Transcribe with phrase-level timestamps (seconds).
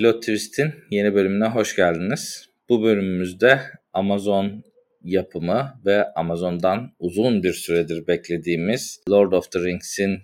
[0.00, 2.48] Pilot Twist'in yeni bölümüne hoş geldiniz.
[2.68, 3.60] Bu bölümümüzde
[3.92, 4.64] Amazon
[5.02, 10.18] yapımı ve Amazon'dan uzun bir süredir beklediğimiz Lord of the Rings'in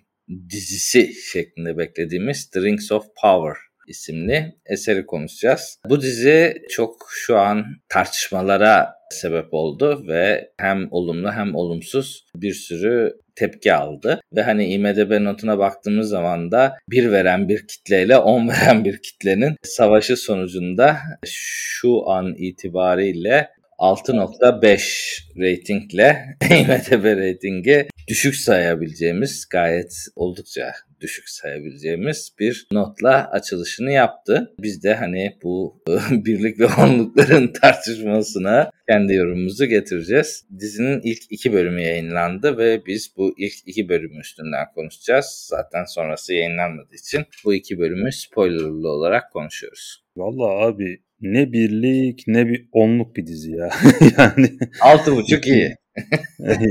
[0.50, 3.56] dizisi şeklinde beklediğimiz The Rings of Power
[3.88, 5.78] isimli eseri konuşacağız.
[5.88, 13.12] Bu dizi çok şu an tartışmalara sebep oldu ve hem olumlu hem olumsuz bir sürü
[13.36, 14.20] tepki aldı.
[14.36, 19.56] Ve hani IMDB notuna baktığımız zaman da bir veren bir kitleyle 10 veren bir kitlenin
[19.62, 32.32] savaşı sonucunda şu an itibariyle 6.5 ratingle IMDB ratingi düşük sayabileceğimiz gayet oldukça düşük sayabileceğimiz
[32.38, 34.54] bir notla açılışını yaptı.
[34.60, 40.44] Biz de hani bu birlik ve onlukların tartışmasına kendi yorumumuzu getireceğiz.
[40.58, 45.46] Dizinin ilk iki bölümü yayınlandı ve biz bu ilk iki bölüm üstünden konuşacağız.
[45.50, 50.04] Zaten sonrası yayınlanmadığı için bu iki bölümü spoilerlı olarak konuşuyoruz.
[50.16, 53.70] Vallahi abi ne birlik ne bir onluk bir dizi ya.
[54.18, 55.76] yani altı buçuk iyi.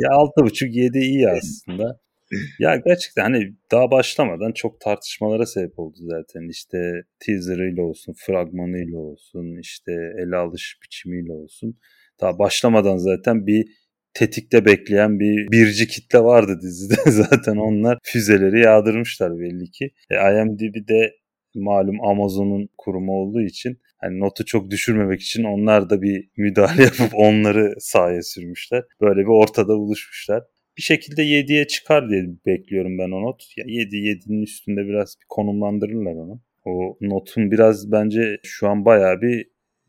[0.09, 2.00] altı buçuk yedi iyi aslında.
[2.59, 6.50] Ya gerçekten hani daha başlamadan çok tartışmalara sebep oldu zaten.
[6.50, 11.78] İşte teaserıyla olsun, fragmanıyla olsun, işte ele alış biçimiyle olsun.
[12.22, 13.66] Daha başlamadan zaten bir
[14.14, 16.96] tetikte bekleyen bir birci kitle vardı dizide.
[17.12, 19.92] zaten onlar füzeleri yağdırmışlar belli ki.
[20.09, 21.16] E, IMDb'de
[21.56, 27.12] malum Amazon'un kurumu olduğu için hani notu çok düşürmemek için onlar da bir müdahale yapıp
[27.14, 28.84] onları sahaya sürmüşler.
[29.02, 30.44] Böyle bir ortada buluşmuşlar.
[30.78, 33.44] Bir şekilde 7'ye çıkar diye bekliyorum ben o not.
[33.58, 36.41] Ya 7 7'nin üstünde biraz bir konumlandırırlar onu.
[36.66, 39.47] O notun biraz bence şu an bayağı bir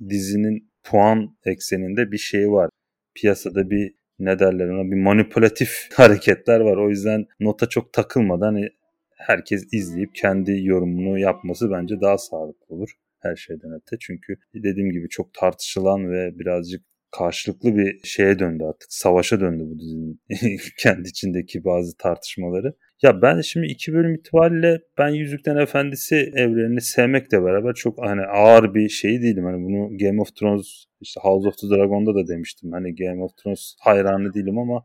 [0.08, 2.70] dizinin puan ekseninde bir şey var.
[3.14, 6.76] Piyasada bir ne derler ona bir manipülatif hareketler var.
[6.76, 8.68] O yüzden nota çok takılmadan hani
[9.16, 13.97] herkes izleyip kendi yorumunu yapması bence daha sağlıklı olur her şeyden öte.
[14.00, 16.82] Çünkü dediğim gibi çok tartışılan ve birazcık
[17.19, 18.93] karşılıklı bir şeye döndü artık.
[18.93, 20.21] Savaşa döndü bu dizinin
[20.78, 22.75] kendi içindeki bazı tartışmaları.
[23.03, 28.75] Ya ben şimdi iki bölüm itibariyle ben Yüzükten Efendisi evrenini sevmekle beraber çok hani ağır
[28.75, 29.44] bir şey değilim.
[29.44, 32.72] Hani bunu Game of Thrones işte House of the Dragon'da da demiştim.
[32.72, 34.84] Hani Game of Thrones hayranı değilim ama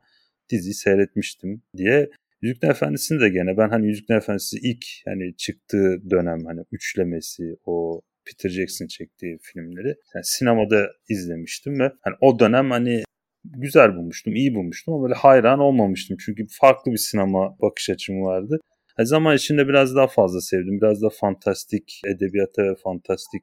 [0.49, 2.09] diziyi seyretmiştim diye.
[2.41, 8.01] Yüzükten Efendisi'ni de gene ben hani Yüzükten Efendisi ilk hani çıktığı dönem hani üçlemesi o
[8.25, 13.03] Peter Jackson çektiği filmleri yani sinemada izlemiştim ve hani o dönem hani
[13.43, 16.17] güzel bulmuştum, iyi bulmuştum ama böyle hayran olmamıştım.
[16.25, 18.59] Çünkü farklı bir sinema bakış açım vardı.
[18.97, 20.81] Yani zaman içinde biraz daha fazla sevdim.
[20.81, 23.41] Biraz da fantastik edebiyata ve fantastik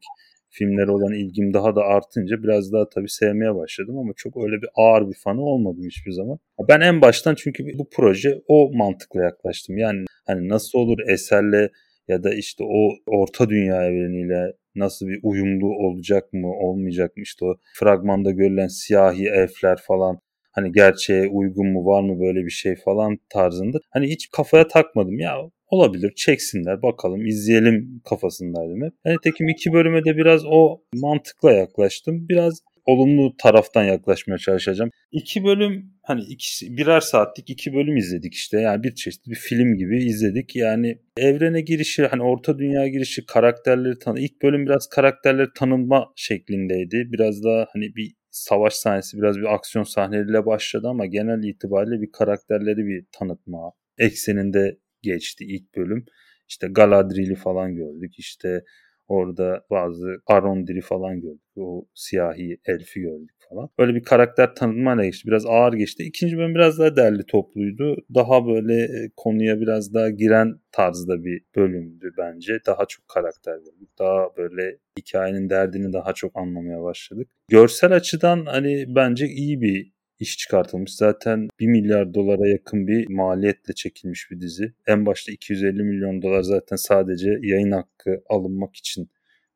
[0.50, 4.68] filmlere olan ilgim daha da artınca biraz daha tabii sevmeye başladım ama çok öyle bir
[4.74, 6.38] ağır bir fanı olmadım hiçbir zaman.
[6.68, 9.78] Ben en baştan çünkü bu proje o mantıkla yaklaştım.
[9.78, 11.70] Yani hani nasıl olur eserle
[12.08, 17.44] ya da işte o orta dünya evreniyle nasıl bir uyumlu olacak mı olmayacak mı işte
[17.44, 20.18] o fragmanda görülen siyahi elfler falan
[20.52, 25.18] hani gerçeğe uygun mu var mı böyle bir şey falan tarzında hani hiç kafaya takmadım
[25.18, 25.36] ya
[25.68, 28.92] olabilir çeksinler bakalım izleyelim kafasındaydım hep.
[29.04, 32.28] Yani tekim iki bölüme de biraz o mantıkla yaklaştım.
[32.28, 34.90] Biraz olumlu taraftan yaklaşmaya çalışacağım.
[35.12, 38.60] İki bölüm hani ikisi, birer saatlik iki bölüm izledik işte.
[38.60, 40.56] Yani bir çeşit bir film gibi izledik.
[40.56, 44.20] Yani evrene girişi hani orta dünya girişi karakterleri tanı.
[44.20, 47.08] İlk bölüm biraz karakterleri tanınma şeklindeydi.
[47.12, 52.12] Biraz daha hani bir savaş sahnesi biraz bir aksiyon sahneleriyle başladı ama genel itibariyle bir
[52.12, 56.04] karakterleri bir tanıtma ekseninde geçti ilk bölüm.
[56.48, 58.18] İşte Galadriel'i falan gördük.
[58.18, 58.62] İşte
[59.08, 61.40] Orada bazı Arondiri falan gördük.
[61.56, 63.68] O siyahi elfi gördük falan.
[63.78, 65.28] Böyle bir karakter tanıtmayla geçti.
[65.28, 66.02] Biraz ağır geçti.
[66.02, 67.96] İkinci bölüm biraz daha derli topluydu.
[68.14, 72.58] Daha böyle e, konuya biraz daha giren tarzda bir bölümdü bence.
[72.66, 73.88] Daha çok karakter gördük.
[73.98, 77.28] Daha böyle hikayenin derdini daha çok anlamaya başladık.
[77.48, 80.94] Görsel açıdan hani bence iyi bir iş çıkartılmış.
[80.94, 84.72] Zaten 1 milyar dolara yakın bir maliyetle çekilmiş bir dizi.
[84.86, 89.10] En başta 250 milyon dolar zaten sadece yayın hakkı alınmak için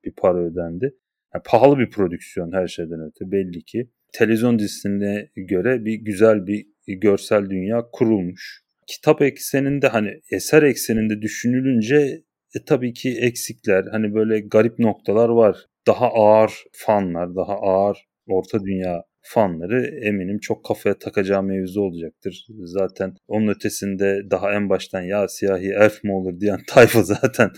[0.04, 0.94] bir para ödendi.
[1.34, 3.90] Yani pahalı bir prodüksiyon her şeyden öte belli ki.
[4.12, 8.62] Televizyon dizisine göre bir güzel bir görsel dünya kurulmuş.
[8.86, 12.22] Kitap ekseninde hani eser ekseninde düşünülünce
[12.54, 15.56] e, tabii ki eksikler hani böyle garip noktalar var.
[15.86, 22.46] Daha ağır fanlar, daha ağır orta dünya fanları eminim çok kafaya takacağı mevzu olacaktır.
[22.64, 27.50] Zaten onun ötesinde daha en baştan ya siyahi elf mi olur diyen tayfa zaten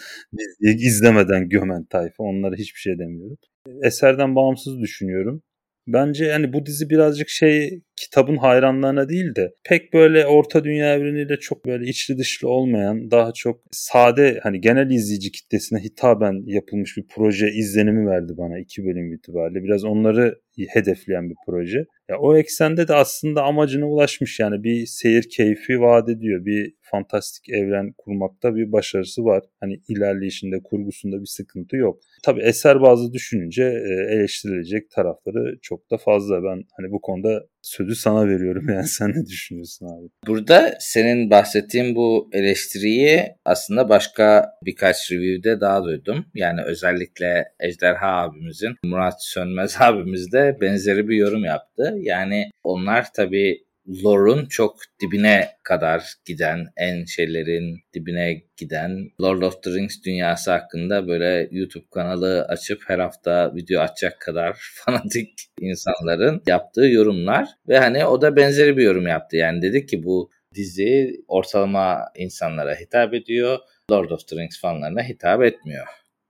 [0.61, 2.25] izlemeden gömen tayfa.
[2.25, 3.37] Onlara hiçbir şey demiyorum.
[3.83, 5.43] Eserden bağımsız düşünüyorum.
[5.87, 11.37] Bence hani bu dizi birazcık şey kitabın hayranlarına değil de pek böyle orta dünya evreniyle
[11.37, 17.05] çok böyle içli dışlı olmayan daha çok sade hani genel izleyici kitlesine hitaben yapılmış bir
[17.15, 19.65] proje izlenimi verdi bana iki bölüm itibariyle.
[19.65, 21.87] Biraz onları hedefleyen bir proje.
[22.11, 26.45] Ya o eksende de aslında amacına ulaşmış yani bir seyir keyfi vaat ediyor.
[26.45, 29.45] Bir fantastik evren kurmakta bir başarısı var.
[29.61, 32.01] Hani ilerleyişinde, kurgusunda bir sıkıntı yok.
[32.25, 36.43] Tabi eser bazı düşününce e, eleştirilecek tarafları çok da fazla.
[36.43, 40.09] Ben hani bu konuda sözü sana veriyorum yani sen ne düşünüyorsun abi?
[40.27, 46.27] Burada senin bahsettiğin bu eleştiriyi aslında başka birkaç review'de daha duydum.
[46.35, 51.95] Yani özellikle Ejderha abimizin, Murat Sönmez abimiz de benzeri bir yorum yaptı.
[52.01, 59.71] Yani onlar tabii lore'un çok dibine kadar giden, en şeylerin dibine giden Lord of the
[59.71, 65.29] Rings dünyası hakkında böyle YouTube kanalı açıp her hafta video açacak kadar fanatik
[65.61, 69.37] insanların yaptığı yorumlar ve hani o da benzeri bir yorum yaptı.
[69.37, 73.59] Yani dedi ki bu dizi ortalama insanlara hitap ediyor.
[73.91, 75.87] Lord of the Rings fanlarına hitap etmiyor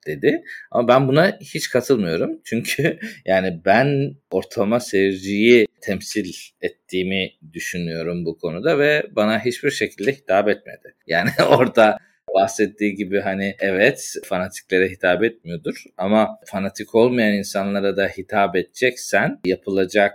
[0.06, 0.42] dedi.
[0.70, 2.40] Ama ben buna hiç katılmıyorum.
[2.44, 10.48] Çünkü yani ben ortalama seyirciyi temsil ettiğimi düşünüyorum bu konuda ve bana hiçbir şekilde hitap
[10.48, 10.94] etmedi.
[11.06, 11.98] Yani orada
[12.34, 20.14] bahsettiği gibi hani evet fanatiklere hitap etmiyordur ama fanatik olmayan insanlara da hitap edeceksen yapılacak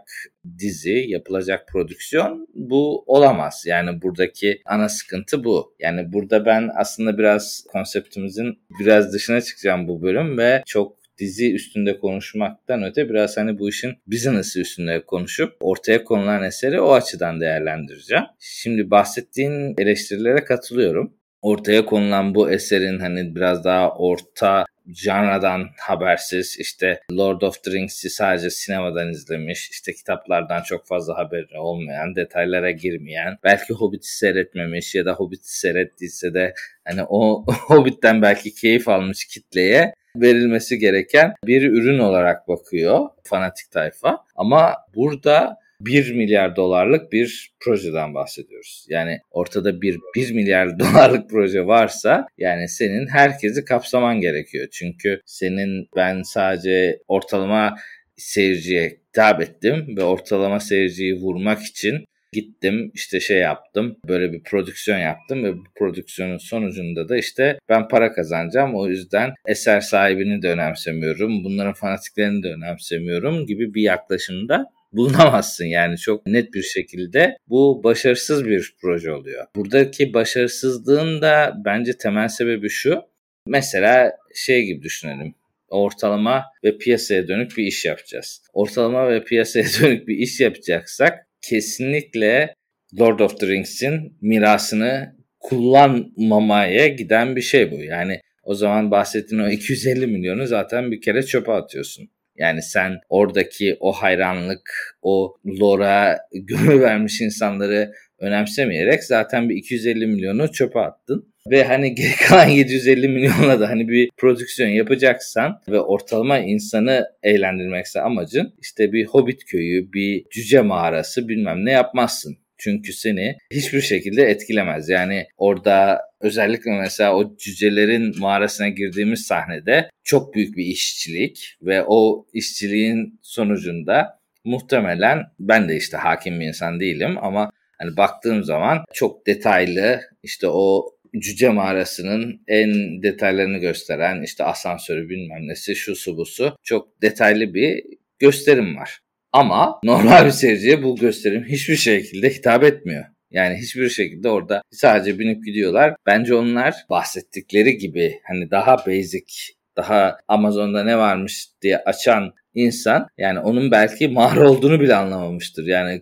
[0.60, 3.63] dizi, yapılacak prodüksiyon bu olamaz.
[3.68, 5.75] Yani buradaki ana sıkıntı bu.
[5.80, 12.00] Yani burada ben aslında biraz konseptimizin biraz dışına çıkacağım bu bölüm ve çok dizi üstünde
[12.00, 18.24] konuşmaktan öte biraz hani bu işin business'ı üstünde konuşup ortaya konulan eseri o açıdan değerlendireceğim.
[18.39, 27.00] Şimdi bahsettiğin eleştirilere katılıyorum ortaya konulan bu eserin hani biraz daha orta janradan habersiz işte
[27.12, 33.38] Lord of the Rings'i sadece sinemadan izlemiş işte kitaplardan çok fazla haberi olmayan detaylara girmeyen
[33.44, 36.54] belki Hobbit'i seyretmemiş ya da Hobbit'i seyrettiyse de
[36.86, 44.18] hani o Hobbit'ten belki keyif almış kitleye verilmesi gereken bir ürün olarak bakıyor fanatik tayfa
[44.36, 48.86] ama burada 1 milyar dolarlık bir projeden bahsediyoruz.
[48.90, 54.68] Yani ortada bir 1 milyar dolarlık proje varsa yani senin herkesi kapsaman gerekiyor.
[54.72, 57.76] Çünkü senin ben sadece ortalama
[58.18, 64.98] seyirciye hitap ettim ve ortalama seyirciyi vurmak için gittim işte şey yaptım böyle bir prodüksiyon
[64.98, 70.50] yaptım ve bu prodüksiyonun sonucunda da işte ben para kazanacağım o yüzden eser sahibini de
[70.50, 77.81] önemsemiyorum bunların fanatiklerini de önemsemiyorum gibi bir yaklaşımda bulunamazsın yani çok net bir şekilde bu
[77.84, 79.46] başarısız bir proje oluyor.
[79.56, 83.02] Buradaki başarısızlığın da bence temel sebebi şu.
[83.48, 85.36] Mesela şey gibi düşünelim
[85.70, 88.42] ortalama ve piyasaya dönük bir iş yapacağız.
[88.54, 92.53] Ortalama ve piyasaya dönük bir iş yapacaksak kesinlikle
[93.00, 97.83] Lord of the Rings'in mirasını kullanmamaya giden bir şey bu.
[97.83, 102.10] Yani o zaman bahsettiğin o 250 milyonu zaten bir kere çöpe atıyorsun.
[102.36, 110.52] Yani sen oradaki o hayranlık, o lora gönül vermiş insanları önemsemeyerek zaten bir 250 milyonu
[110.52, 111.34] çöpe attın.
[111.52, 118.02] Ve hani geri kalan 750 milyonla da hani bir prodüksiyon yapacaksan ve ortalama insanı eğlendirmekse
[118.02, 122.38] amacın işte bir hobbit köyü, bir cüce mağarası bilmem ne yapmazsın.
[122.58, 124.90] Çünkü seni hiçbir şekilde etkilemez.
[124.90, 132.26] Yani orada özellikle mesela o cücelerin mağarasına girdiğimiz sahnede çok büyük bir işçilik ve o
[132.34, 139.27] işçiliğin sonucunda muhtemelen ben de işte hakim bir insan değilim ama hani baktığım zaman çok
[139.27, 140.86] detaylı işte o
[141.19, 147.53] cüce mağarasının en detaylarını gösteren işte asansörü bilmem nesi şu su bu su çok detaylı
[147.53, 147.83] bir
[148.19, 149.00] gösterim var.
[149.31, 153.05] Ama normal bir seyirciye bu gösterim hiçbir şekilde hitap etmiyor.
[153.31, 155.95] Yani hiçbir şekilde orada sadece binip gidiyorlar.
[156.05, 159.33] Bence onlar bahsettikleri gibi hani daha basic,
[159.77, 165.67] daha Amazon'da ne varmış diye açan insan yani onun belki mağara olduğunu bile anlamamıştır.
[165.67, 166.01] Yani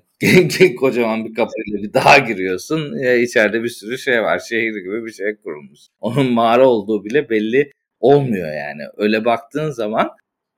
[0.80, 2.98] kocaman bir kapıyla bir daha giriyorsun.
[3.00, 4.40] Ya içeride bir sürü şey var.
[4.40, 5.80] Şehir gibi bir şey kurulmuş.
[6.00, 8.84] Onun mağara olduğu bile belli olmuyor yani.
[8.98, 10.10] Öyle baktığın zaman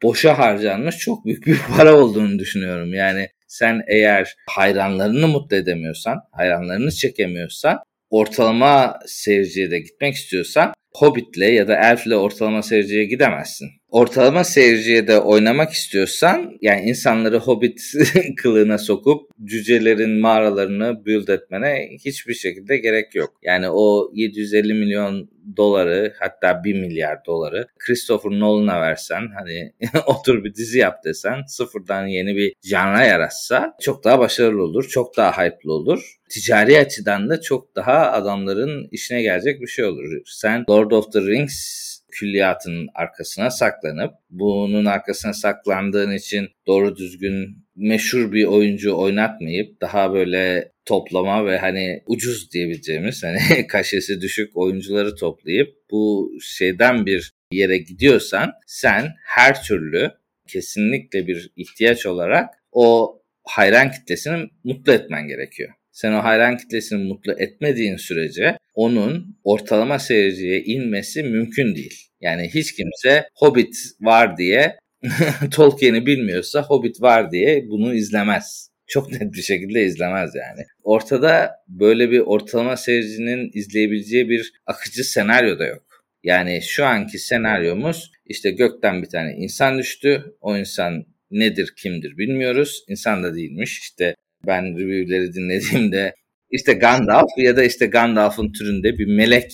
[0.04, 2.94] boşa harcanmış çok büyük bir para olduğunu düşünüyorum.
[2.94, 11.68] Yani sen eğer hayranlarını mutlu edemiyorsan, hayranlarını çekemiyorsan, ortalama seyirciye de gitmek istiyorsan Hobbit'le ya
[11.68, 13.70] da Elf'le ortalama seyirciye gidemezsin.
[13.90, 17.82] Ortalama seyirciye de oynamak istiyorsan yani insanları Hobbit
[18.38, 23.34] kılığına sokup cücelerin mağaralarını build etmene hiçbir şekilde gerek yok.
[23.44, 29.74] Yani o 750 milyon doları hatta 1 milyar doları Christopher Nolan'a versen hani
[30.06, 34.88] otur bir dizi yap desen sıfırdan yeni bir janra yaratsa çok daha başarılı olur.
[34.90, 36.16] Çok daha hype'lı olur.
[36.30, 40.22] Ticari açıdan da çok daha adamların işine gelecek bir şey olur.
[40.26, 41.80] Sen Lord of the Rings
[42.12, 50.72] külliyatının arkasına saklanıp bunun arkasına saklandığın için doğru düzgün meşhur bir oyuncu oynatmayıp daha böyle
[50.86, 58.52] toplama ve hani ucuz diyebileceğimiz hani kaşesi düşük oyuncuları toplayıp bu şeyden bir yere gidiyorsan
[58.68, 60.12] sen her türlü
[60.48, 65.74] kesinlikle bir ihtiyaç olarak o hayran kitlesini mutlu etmen gerekiyor.
[66.02, 72.08] Sen o hayran kitlesini mutlu etmediğin sürece onun ortalama seyirciye inmesi mümkün değil.
[72.22, 74.76] Yani hiç kimse Hobbit var diye
[75.52, 78.70] Tolkien'i bilmiyorsa Hobbit var diye bunu izlemez.
[78.88, 80.66] Çok net bir şekilde izlemez yani.
[80.84, 86.06] Ortada böyle bir ortalama seyircinin izleyebileceği bir akıcı senaryo da yok.
[86.24, 90.36] Yani şu anki senaryomuz işte gökten bir tane insan düştü.
[90.42, 92.84] O insan nedir kimdir bilmiyoruz.
[92.88, 93.80] İnsan da değilmiş.
[93.80, 94.16] İşte
[94.48, 96.14] ben review'leri dinlediğimde
[96.52, 99.52] işte Gandalf ya da işte Gandalf'ın türünde bir melek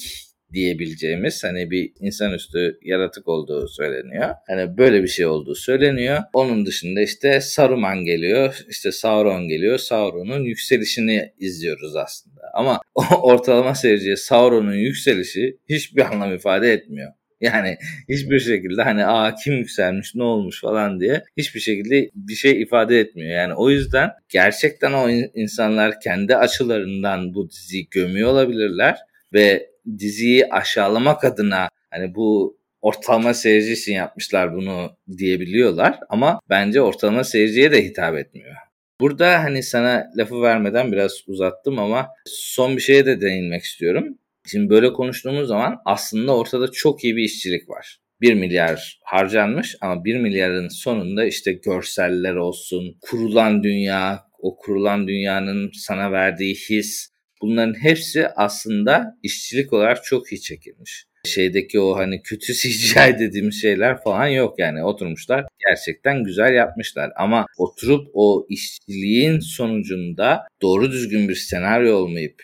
[0.53, 4.29] diyebileceğimiz hani bir insanüstü yaratık olduğu söyleniyor.
[4.47, 6.19] Hani böyle bir şey olduğu söyleniyor.
[6.33, 9.77] Onun dışında işte Saruman geliyor, işte Sauron geliyor.
[9.77, 12.41] Sauron'un yükselişini izliyoruz aslında.
[12.53, 12.79] Ama
[13.21, 17.11] ortalama seyirciye Sauron'un yükselişi hiçbir anlam ifade etmiyor.
[17.41, 17.77] Yani
[18.09, 22.99] hiçbir şekilde hani aa kim yükselmiş ne olmuş falan diye hiçbir şekilde bir şey ifade
[22.99, 23.31] etmiyor.
[23.31, 28.97] Yani o yüzden gerçekten o insanlar kendi açılarından bu diziyi gömüyor olabilirler
[29.33, 37.23] ve diziyi aşağılamak adına hani bu ortalama seyirci için yapmışlar bunu diyebiliyorlar ama bence ortalama
[37.23, 38.55] seyirciye de hitap etmiyor.
[38.99, 44.17] Burada hani sana lafı vermeden biraz uzattım ama son bir şeye de değinmek istiyorum.
[44.47, 47.97] Şimdi böyle konuştuğumuz zaman aslında ortada çok iyi bir işçilik var.
[48.21, 55.71] 1 milyar harcanmış ama 1 milyarın sonunda işte görseller olsun, kurulan dünya, o kurulan dünyanın
[55.73, 57.09] sana verdiği his,
[57.41, 61.05] bunların hepsi aslında işçilik olarak çok iyi çekilmiş.
[61.25, 67.45] Şeydeki o hani kötü CGI dediğimiz şeyler falan yok yani oturmuşlar gerçekten güzel yapmışlar ama
[67.57, 72.43] oturup o işçiliğin sonucunda doğru düzgün bir senaryo olmayıp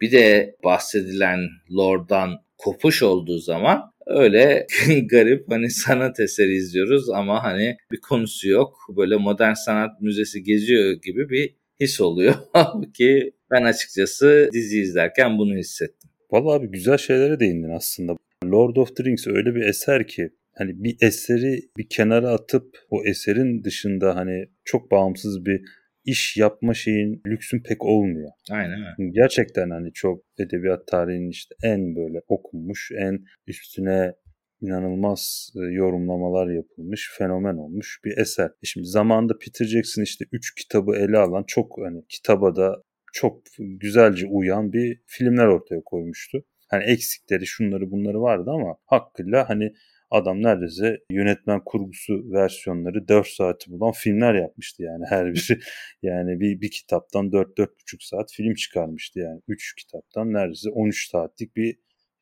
[0.00, 1.40] bir de bahsedilen
[1.76, 4.66] Lord'dan kopuş olduğu zaman öyle
[5.10, 8.76] garip hani sanat eseri izliyoruz ama hani bir konusu yok.
[8.96, 12.34] Böyle modern sanat müzesi geziyor gibi bir his oluyor.
[12.94, 16.10] Ki ben açıkçası dizi izlerken bunu hissettim.
[16.30, 18.16] Vallahi abi güzel şeylere değindin aslında.
[18.44, 23.04] Lord of the Rings öyle bir eser ki hani bir eseri bir kenara atıp o
[23.04, 25.60] eserin dışında hani çok bağımsız bir
[26.04, 28.30] iş yapma şeyin lüksün pek olmuyor.
[28.50, 29.10] Aynen öyle.
[29.10, 34.14] Gerçekten hani çok edebiyat tarihinin işte en böyle okunmuş, en üstüne
[34.60, 38.46] inanılmaz e, yorumlamalar yapılmış, fenomen olmuş bir eser.
[38.46, 43.42] E şimdi zamanında Peter Jackson işte 3 kitabı ele alan çok hani kitaba da çok
[43.58, 46.44] güzelce uyan bir filmler ortaya koymuştu.
[46.68, 49.72] Hani eksikleri şunları bunları vardı ama hakkıyla hani
[50.10, 55.60] adam neredeyse yönetmen kurgusu versiyonları 4 saati bulan filmler yapmıştı yani her biri.
[56.02, 57.68] yani bir, bir kitaptan 4-4,5
[58.00, 59.40] saat film çıkarmıştı yani.
[59.48, 61.78] 3 kitaptan neredeyse 13 saatlik bir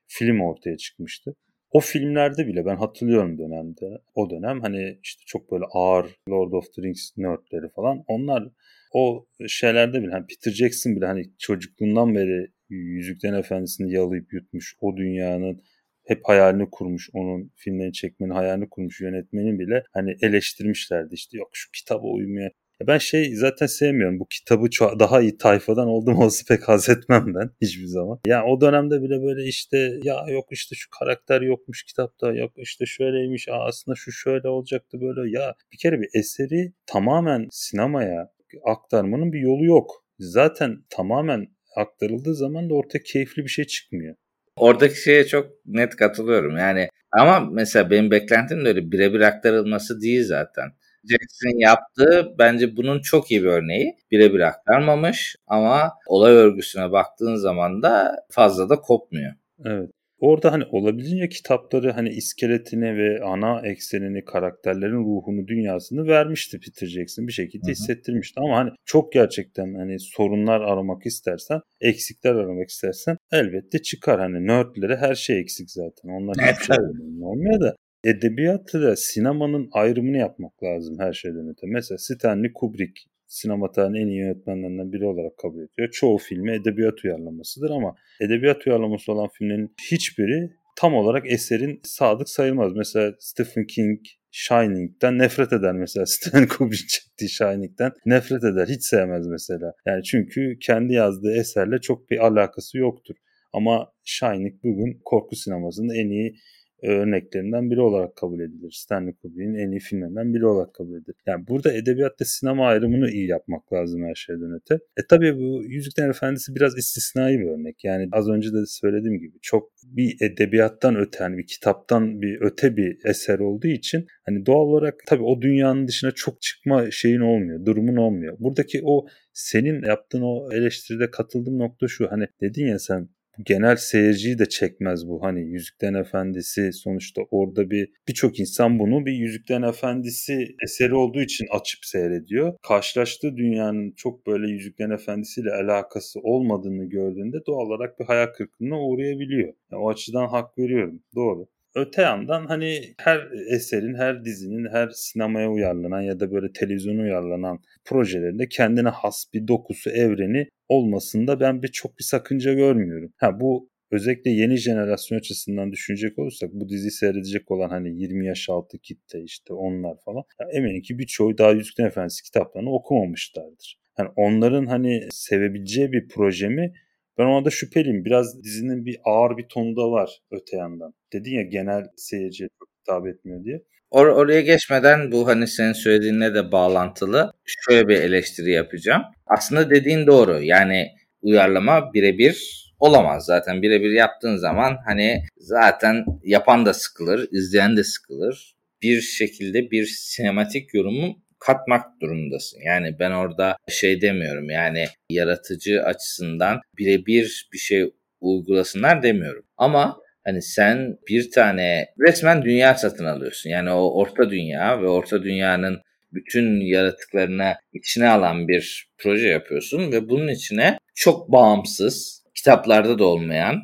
[0.07, 1.37] film ortaya çıkmıştı.
[1.71, 4.03] O filmlerde bile ben hatırlıyorum dönemde.
[4.15, 8.05] O dönem hani işte çok böyle ağır Lord of the Rings nerdleri falan.
[8.07, 8.49] Onlar
[8.93, 14.77] o şeylerde bile hani Peter Jackson bile hani çocukluğundan beri Yüzüklerin Efendisi'ni yalayıp yutmuş.
[14.81, 15.63] O dünyanın
[16.07, 17.11] hep hayalini kurmuş.
[17.13, 21.15] Onun filmlerini çekmenin hayalini kurmuş yönetmenin bile hani eleştirmişlerdi.
[21.15, 22.51] işte yok şu kitaba uymuyor.
[22.87, 24.21] Ben şey zaten sevmiyorum.
[24.21, 28.19] Bu kitabı daha iyi tayfadan oldum olsa pek haz etmem ben hiçbir zaman.
[28.27, 32.53] Ya yani o dönemde bile böyle işte ya yok işte şu karakter yokmuş kitapta yok
[32.57, 35.39] işte şöyleymiş Aa, aslında şu şöyle olacaktı böyle.
[35.39, 38.31] Ya bir kere bir eseri tamamen sinemaya
[38.65, 40.05] aktarmanın bir yolu yok.
[40.19, 41.47] Zaten tamamen
[41.77, 44.17] aktarıldığı zaman da ortaya keyifli bir şey çıkmıyor.
[44.57, 46.57] Oradaki şeye çok net katılıyorum.
[46.57, 50.73] Yani ama mesela benim beklentim de öyle birebir aktarılması değil zaten.
[51.11, 53.97] Jackson yaptığı bence bunun çok iyi bir örneği.
[54.11, 59.33] Birebir aktarmamış ama olay örgüsüne baktığın zaman da fazla da kopmuyor.
[59.65, 59.91] Evet.
[60.21, 67.27] Orada hani olabildiğince kitapları hani iskeletine ve ana eksenini, karakterlerin ruhunu, dünyasını vermişti Peter Jackson.
[67.27, 73.83] Bir şekilde hissettirmişti ama hani çok gerçekten hani sorunlar aramak istersen, eksikler aramak istersen elbette
[73.83, 74.21] çıkar.
[74.21, 76.09] Hani nerdlere her şey eksik zaten.
[76.09, 76.85] Onlar hiçbir şey
[77.23, 81.67] olmuyor da edebiyatı da sinemanın ayrımını yapmak lazım her şeyden öte.
[81.67, 85.91] Mesela Stanley Kubrick sinema tarihinin en iyi yönetmenlerinden biri olarak kabul ediyor.
[85.93, 92.73] Çoğu filmi edebiyat uyarlamasıdır ama edebiyat uyarlaması olan filmlerin hiçbiri tam olarak eserin sadık sayılmaz.
[92.77, 96.07] Mesela Stephen King Shining'den nefret eder mesela.
[96.07, 98.67] Stanley Kubrick çektiği Shining'den nefret eder.
[98.69, 99.73] Hiç sevmez mesela.
[99.87, 103.17] Yani çünkü kendi yazdığı eserle çok bir alakası yoktur.
[103.53, 106.37] Ama Shining bugün korku sinemasının en iyi
[106.83, 108.71] örneklerinden biri olarak kabul edilir.
[108.71, 111.15] Stanley Kubrick'in en iyi filmlerinden biri olarak kabul edilir.
[111.27, 114.75] Yani burada edebiyatta sinema ayrımını iyi yapmak lazım her şeyden öte.
[114.75, 117.85] E tabii bu Yüzüklerin Efendisi biraz istisnai bir örnek.
[117.85, 122.77] Yani az önce de söylediğim gibi çok bir edebiyattan öte, yani bir kitaptan bir öte
[122.77, 127.65] bir eser olduğu için hani doğal olarak tabii o dünyanın dışına çok çıkma şeyin olmuyor,
[127.65, 128.37] durumun olmuyor.
[128.39, 133.09] Buradaki o senin yaptığın o eleştiride katıldığım nokta şu hani dedin ya sen
[133.45, 135.23] genel seyirciyi de çekmez bu.
[135.23, 141.47] Hani Yüzüklerin Efendisi sonuçta orada bir birçok insan bunu bir Yüzüklerin Efendisi eseri olduğu için
[141.51, 142.55] açıp seyrediyor.
[142.63, 148.81] Karşılaştığı dünyanın çok böyle Yüzüklerin Efendisi ile alakası olmadığını gördüğünde doğal olarak bir hayal kırıklığına
[148.81, 149.55] uğrayabiliyor.
[149.73, 151.03] Yani o açıdan hak veriyorum.
[151.15, 151.47] Doğru.
[151.77, 157.59] Öte yandan hani her eserin, her dizinin, her sinemaya uyarlanan ya da böyle televizyona uyarlanan
[157.85, 163.13] projelerinde kendine has bir dokusu, evreni olmasında ben bir çok bir sakınca görmüyorum.
[163.17, 168.49] Ha bu özellikle yeni jenerasyon açısından düşünecek olursak bu diziyi seyredecek olan hani 20 yaş
[168.49, 173.79] altı kitle işte onlar falan ya eminim ki birçoğu daha Yüzüklerin Efendisi kitaplarını okumamışlardır.
[173.99, 176.73] Yani onların hani sevebileceği bir proje mi
[177.19, 178.05] ben ona da şüpheliyim.
[178.05, 180.95] Biraz dizinin bir ağır bir tonu da var öte yandan.
[181.13, 183.63] Dedin ya genel seyirciye çok hitap etmiyor diye.
[183.91, 189.03] Or oraya geçmeden bu hani senin söylediğinle de bağlantılı şöyle bir eleştiri yapacağım.
[189.27, 190.43] Aslında dediğin doğru.
[190.43, 190.89] Yani
[191.23, 193.63] uyarlama birebir olamaz zaten.
[193.63, 198.57] Birebir yaptığın zaman hani zaten yapan da sıkılır, izleyen de sıkılır.
[198.83, 202.61] Bir şekilde bir sinematik yorumu katmak durumundasın.
[202.67, 209.45] Yani ben orada şey demiyorum yani yaratıcı açısından birebir bir şey uygulasınlar demiyorum.
[209.57, 213.51] Ama hani sen bir tane resmen dünya satın alıyorsun.
[213.51, 215.81] Yani o orta dünya ve orta dünyanın
[216.13, 223.57] bütün yaratıklarını içine alan bir proje yapıyorsun ve bunun içine çok bağımsız, kitaplarda da olmayan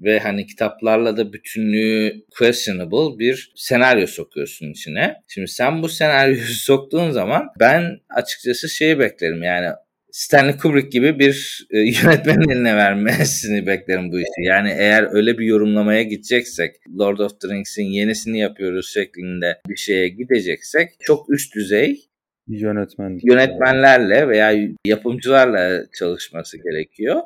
[0.00, 5.14] ve hani kitaplarla da bütünlüğü questionable bir senaryo sokuyorsun içine.
[5.28, 9.68] Şimdi sen bu senaryoyu soktuğun zaman ben açıkçası şeyi beklerim yani
[10.12, 14.42] Stanley Kubrick gibi bir e, yönetmenin eline vermesini beklerim bu işi.
[14.42, 20.08] Yani eğer öyle bir yorumlamaya gideceksek, Lord of the Rings'in yenisini yapıyoruz şeklinde bir şeye
[20.08, 22.10] gideceksek çok üst düzey
[22.48, 24.52] yönetmen yönetmenlerle veya
[24.84, 27.20] yapımcılarla çalışması gerekiyor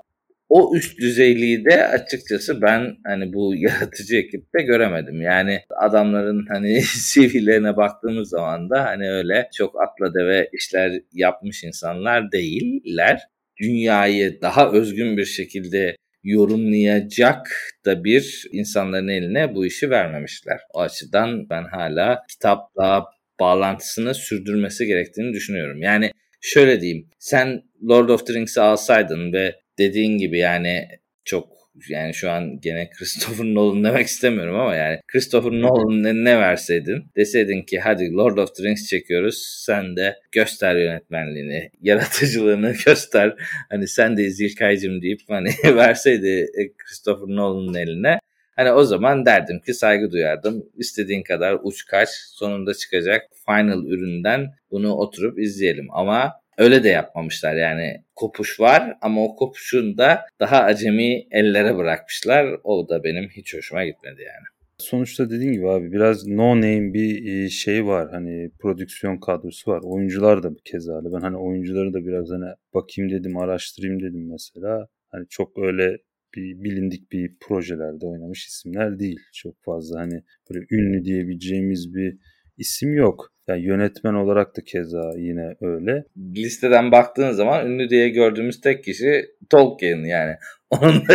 [0.54, 5.22] o üst düzeyliği de açıkçası ben hani bu yaratıcı ekipte göremedim.
[5.22, 12.32] Yani adamların hani CV'lerine baktığımız zaman da hani öyle çok atla deve işler yapmış insanlar
[12.32, 13.20] değiller.
[13.62, 17.46] Dünyayı daha özgün bir şekilde yorumlayacak
[17.84, 20.60] da bir insanların eline bu işi vermemişler.
[20.74, 23.04] O açıdan ben hala kitapla
[23.40, 25.82] bağlantısını sürdürmesi gerektiğini düşünüyorum.
[25.82, 27.08] Yani şöyle diyeyim.
[27.18, 30.88] Sen Lord of the Rings'i alsaydın ve dediğin gibi yani
[31.24, 31.54] çok
[31.88, 37.62] yani şu an gene Christopher Nolan demek istemiyorum ama yani Christopher Nolan'ın ne verseydin deseydin
[37.62, 43.34] ki hadi Lord of the Rings çekiyoruz sen de göster yönetmenliğini yaratıcılığını göster
[43.70, 46.46] hani sen de İlkay'cım deyip hani verseydi
[46.78, 48.18] Christopher Nolan'ın eline
[48.56, 50.64] Hani o zaman derdim ki saygı duyardım.
[50.76, 55.86] İstediğin kadar uç kaç sonunda çıkacak final üründen bunu oturup izleyelim.
[55.90, 62.46] Ama Öyle de yapmamışlar yani kopuş var ama o kopuşun da daha acemi ellere bırakmışlar.
[62.64, 64.44] O da benim hiç hoşuma gitmedi yani.
[64.78, 69.80] Sonuçta dediğin gibi abi biraz no name bir e, şey var hani prodüksiyon kadrosu var.
[69.84, 71.12] Oyuncular da keza öyle.
[71.12, 74.88] Ben hani oyuncuları da biraz hani bakayım dedim araştırayım dedim mesela.
[75.10, 75.98] Hani çok öyle
[76.36, 79.20] bir bilindik bir projelerde oynamış isimler değil.
[79.32, 82.18] Çok fazla hani böyle ünlü diyebileceğimiz bir
[82.56, 83.33] isim yok.
[83.48, 86.04] Yani yönetmen olarak da keza yine öyle.
[86.36, 90.36] Listeden baktığın zaman ünlü diye gördüğümüz tek kişi Tolkien yani.
[90.70, 91.14] Onun da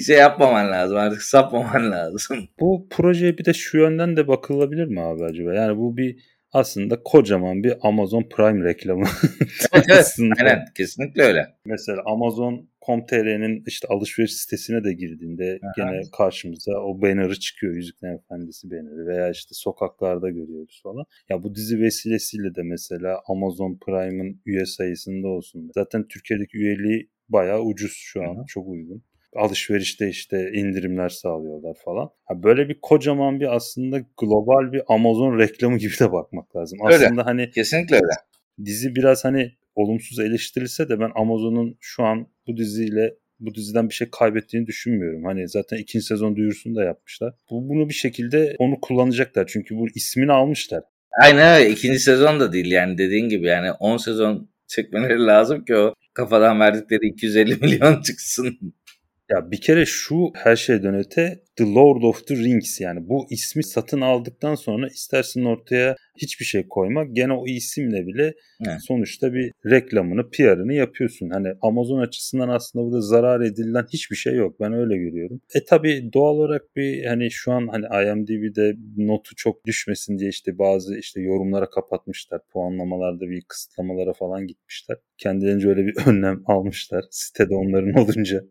[0.06, 2.48] şey yapmaman lazım artık sapmaman lazım.
[2.60, 5.54] Bu projeye bir de şu yönden de bakılabilir mi abi acaba?
[5.54, 6.16] Yani bu bir
[6.52, 9.04] aslında kocaman bir Amazon Prime reklamı.
[9.72, 10.18] evet, evet.
[10.40, 11.46] Aynen kesinlikle öyle.
[11.64, 15.72] Mesela Amazon.com.tr'nin işte alışveriş sitesine de girdiğinde Aha.
[15.76, 21.04] gene karşımıza o banner'ı çıkıyor Yüzüklerin Efendisi banner'ı veya işte sokaklarda görüyoruz falan.
[21.28, 25.70] Ya bu dizi vesilesiyle de mesela Amazon Prime'ın üye sayısında olsun.
[25.74, 28.34] Zaten Türkiye'deki üyeliği bayağı ucuz şu an.
[28.34, 28.44] Hı.
[28.46, 29.02] Çok uygun
[29.38, 32.10] alışverişte işte indirimler sağlıyorlar falan.
[32.24, 36.78] Ha böyle bir kocaman bir aslında global bir Amazon reklamı gibi de bakmak lazım.
[36.86, 37.06] Öyle.
[37.06, 38.12] Aslında hani kesinlikle öyle.
[38.64, 43.94] Dizi biraz hani olumsuz eleştirilse de ben Amazon'un şu an bu diziyle bu diziden bir
[43.94, 45.24] şey kaybettiğini düşünmüyorum.
[45.24, 47.34] Hani zaten ikinci sezon duyurusunu da yapmışlar.
[47.50, 49.46] Bu bunu bir şekilde onu kullanacaklar.
[49.46, 50.82] Çünkü bu ismini almışlar.
[51.22, 51.70] Aynen öyle.
[51.70, 56.60] İkinci sezon da değil yani dediğin gibi yani 10 sezon çekmeleri lazım ki o kafadan
[56.60, 58.58] verdikleri 250 milyon çıksın.
[59.30, 63.64] Ya bir kere şu her şeyden öte The Lord of the Rings yani bu ismi
[63.64, 68.34] satın aldıktan sonra istersin ortaya hiçbir şey koymak gene o isimle bile
[68.66, 68.78] evet.
[68.86, 71.30] sonuçta bir reklamını, PR'ını yapıyorsun.
[71.30, 74.60] Hani Amazon açısından aslında burada zarar edilen hiçbir şey yok.
[74.60, 75.40] Ben öyle görüyorum.
[75.54, 80.58] E tabi doğal olarak bir hani şu an hani IMDb'de notu çok düşmesin diye işte
[80.58, 82.40] bazı işte yorumlara kapatmışlar.
[82.52, 84.98] Puanlamalarda bir kısıtlamalara falan gitmişler.
[85.18, 87.04] Kendilerince öyle bir önlem almışlar.
[87.10, 88.44] Sitede onların olunca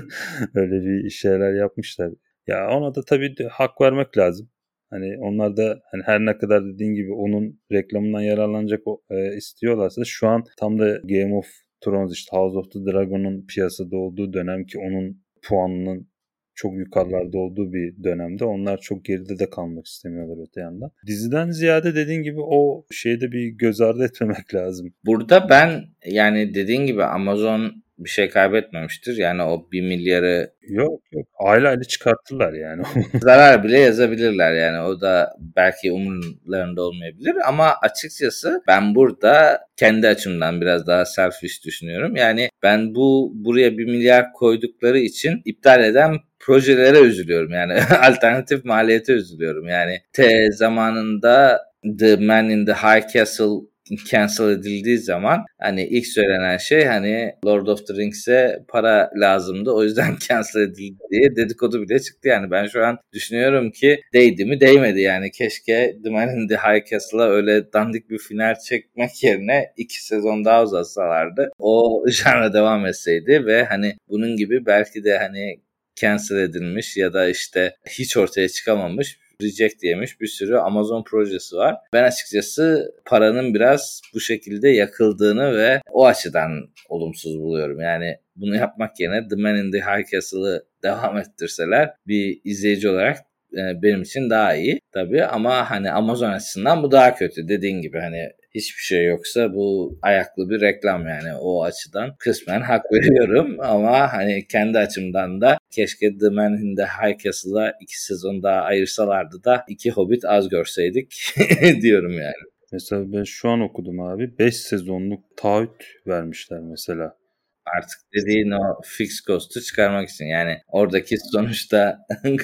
[0.54, 2.12] öyle bir şeyler yapmışlar.
[2.46, 4.48] Ya ona da tabii hak vermek lazım.
[4.90, 10.28] Hani onlar da hani her ne kadar dediğin gibi onun reklamından yararlanacak e, istiyorlarsa şu
[10.28, 11.46] an tam da Game of
[11.80, 16.12] Thrones işte House of the Dragon'un piyasada olduğu dönem ki onun puanının
[16.54, 20.90] çok yukarılarda olduğu bir dönemde onlar çok geride de kalmak istemiyorlar öte yandan.
[21.06, 24.94] Diziden ziyade dediğin gibi o şeyde bir göz ardı etmemek lazım.
[25.06, 29.16] Burada ben yani dediğin gibi Amazon bir şey kaybetmemiştir.
[29.16, 32.82] Yani o bir milyarı yok yok aile aile çıkarttılar yani.
[33.22, 40.60] zarar bile yazabilirler yani o da belki umurlarında olmayabilir ama açıkçası ben burada kendi açımdan
[40.60, 42.16] biraz daha selfish düşünüyorum.
[42.16, 47.52] Yani ben bu buraya bir milyar koydukları için iptal eden projelere üzülüyorum.
[47.52, 49.68] Yani alternatif maliyete üzülüyorum.
[49.68, 51.60] Yani T zamanında
[51.98, 57.66] The Man in the High Castle cancel edildiği zaman hani ilk söylenen şey hani Lord
[57.66, 62.28] of the Rings'e para lazımdı o yüzden cancel edildi diye dedikodu bile çıktı.
[62.28, 64.60] Yani ben şu an düşünüyorum ki değdi mi?
[64.60, 65.30] Değmedi yani.
[65.30, 70.44] Keşke The Man in the High Castle'a öyle dandik bir final çekmek yerine iki sezon
[70.44, 75.60] daha uzatsalardı o janra devam etseydi ve hani bunun gibi belki de hani
[75.96, 81.76] cancel edilmiş ya da işte hiç ortaya çıkamamış reject yemiş bir sürü Amazon projesi var.
[81.92, 86.50] Ben açıkçası paranın biraz bu şekilde yakıldığını ve o açıdan
[86.88, 87.80] olumsuz buluyorum.
[87.80, 93.18] Yani bunu yapmak yerine The Man in the High Castle'ı devam ettirseler bir izleyici olarak
[93.52, 97.98] e, benim için daha iyi tabii ama hani Amazon açısından bu daha kötü dediğin gibi
[97.98, 101.34] hani hiçbir şey yoksa bu ayaklı bir reklam yani.
[101.40, 106.84] O açıdan kısmen hak veriyorum ama hani kendi açımdan da keşke The Man in the
[106.84, 111.34] High Castle'a iki sezon daha ayırsalardı da iki Hobbit az görseydik
[111.82, 112.52] diyorum yani.
[112.72, 114.38] Mesela ben şu an okudum abi.
[114.38, 117.16] 5 sezonluk taahhüt vermişler mesela
[117.66, 120.24] artık dediğin o fix cost'u çıkarmak için.
[120.24, 121.98] Yani oradaki sonuçta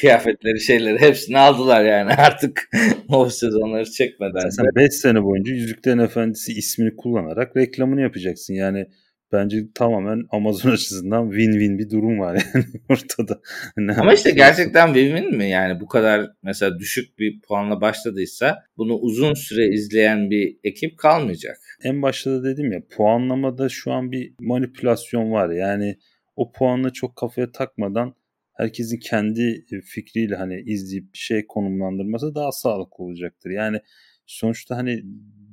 [0.00, 2.68] kıyafetleri şeyleri hepsini aldılar yani artık
[3.08, 4.48] o sezonları çekmeden.
[4.48, 8.54] Sen 5 sene boyunca Yüzüklerin Efendisi ismini kullanarak reklamını yapacaksın.
[8.54, 8.86] Yani
[9.32, 13.40] bence tamamen Amazon açısından win-win bir durum var yani ortada.
[13.76, 15.50] Ne Ama işte gerçekten win-win mi?
[15.50, 21.56] Yani bu kadar mesela düşük bir puanla başladıysa bunu uzun süre izleyen bir ekip kalmayacak.
[21.84, 25.50] En başta da dedim ya puanlamada şu an bir manipülasyon var.
[25.50, 25.98] Yani
[26.36, 28.14] o puanla çok kafaya takmadan
[28.52, 33.50] herkesin kendi fikriyle hani izleyip şey konumlandırması daha sağlıklı olacaktır.
[33.50, 33.80] Yani
[34.26, 35.02] sonuçta hani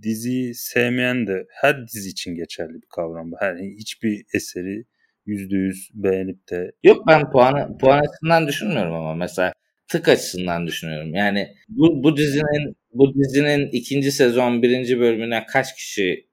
[0.04, 3.36] diziyi sevmeyen de her dizi için geçerli bir kavram bu.
[3.40, 4.86] Her hiçbir eseri
[5.26, 9.54] yüzde yüz beğenip de Yok ben puan puan açısından düşünmüyorum ama mesela
[9.88, 11.14] tık açısından düşünüyorum.
[11.14, 16.30] Yani bu, bu dizinin bu dizinin ikinci sezon birinci bölümüne kaç kişi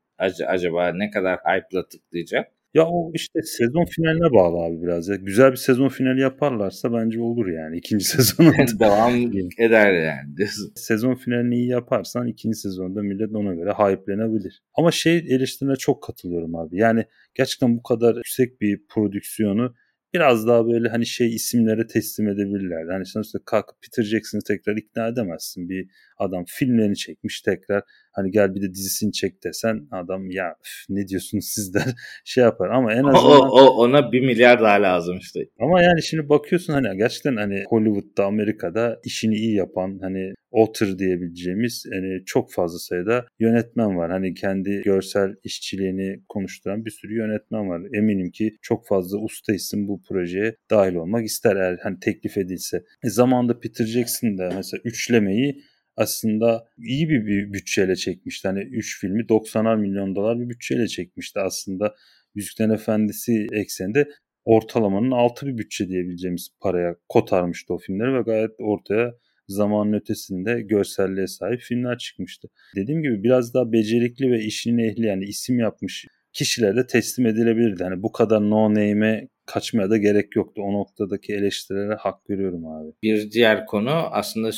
[0.47, 2.56] acaba ne kadar hype'la tıklayacak?
[2.77, 5.17] Ya o işte sezon finaline bağlı abi biraz ya.
[5.17, 8.53] Güzel bir sezon finali yaparlarsa bence olur yani ikinci sezonun.
[8.81, 9.15] Devam
[9.59, 10.49] eder yani.
[10.75, 14.63] sezon finalini iyi yaparsan ikinci sezonda millet ona göre hype'lenebilir.
[14.75, 16.77] Ama şey eleştirine çok katılıyorum abi.
[16.79, 19.75] Yani gerçekten bu kadar yüksek bir prodüksiyonu
[20.15, 22.87] biraz daha böyle hani şey isimlere teslim edebilirler.
[22.93, 25.69] Hani sonuçta kalkıp Peter Jackson'ı tekrar ikna edemezsin.
[25.69, 27.83] Bir adam filmlerini çekmiş tekrar.
[28.13, 31.79] hani gel bir de dizisini çek desen adam ya üf, ne diyorsunuz siz de
[32.25, 35.41] şey yapar ama en azından o, o, ona bir milyar daha lazım işte.
[35.61, 41.85] Ama yani şimdi bakıyorsun hani gerçekten hani Hollywood'da Amerika'da işini iyi yapan hani author diyebileceğimiz
[41.93, 44.11] yani çok fazla sayıda yönetmen var.
[44.11, 47.83] Hani kendi görsel işçiliğini konuşturan bir sürü yönetmen var.
[47.95, 52.85] Eminim ki çok fazla usta isim bu projeye dahil olmak ister eğer hani teklif edilse.
[53.05, 55.63] E, zamanında Peter Jackson da mesela üçlemeyi
[55.97, 58.49] aslında iyi bir, bir bütçeyle çekmişti.
[58.49, 61.41] Hani 3 filmi 90'ar milyon dolar bir bütçeyle çekmişti.
[61.41, 61.95] Aslında
[62.35, 64.09] Yüzüklerin Efendisi ekseninde
[64.45, 69.15] ortalamanın altı bir bütçe diyebileceğimiz paraya kotarmıştı o filmleri ve gayet ortaya
[69.49, 72.49] zamanın ötesinde görselliğe sahip filmler çıkmıştı.
[72.77, 77.85] Dediğim gibi biraz daha becerikli ve işinin ehli yani isim yapmış kişilere teslim edilebilirdi.
[77.85, 80.63] Hani bu kadar no name'e kaçmaya da gerek yoktu.
[80.63, 82.93] O noktadaki eleştirilere hak veriyorum abi.
[83.03, 84.51] Bir diğer konu aslında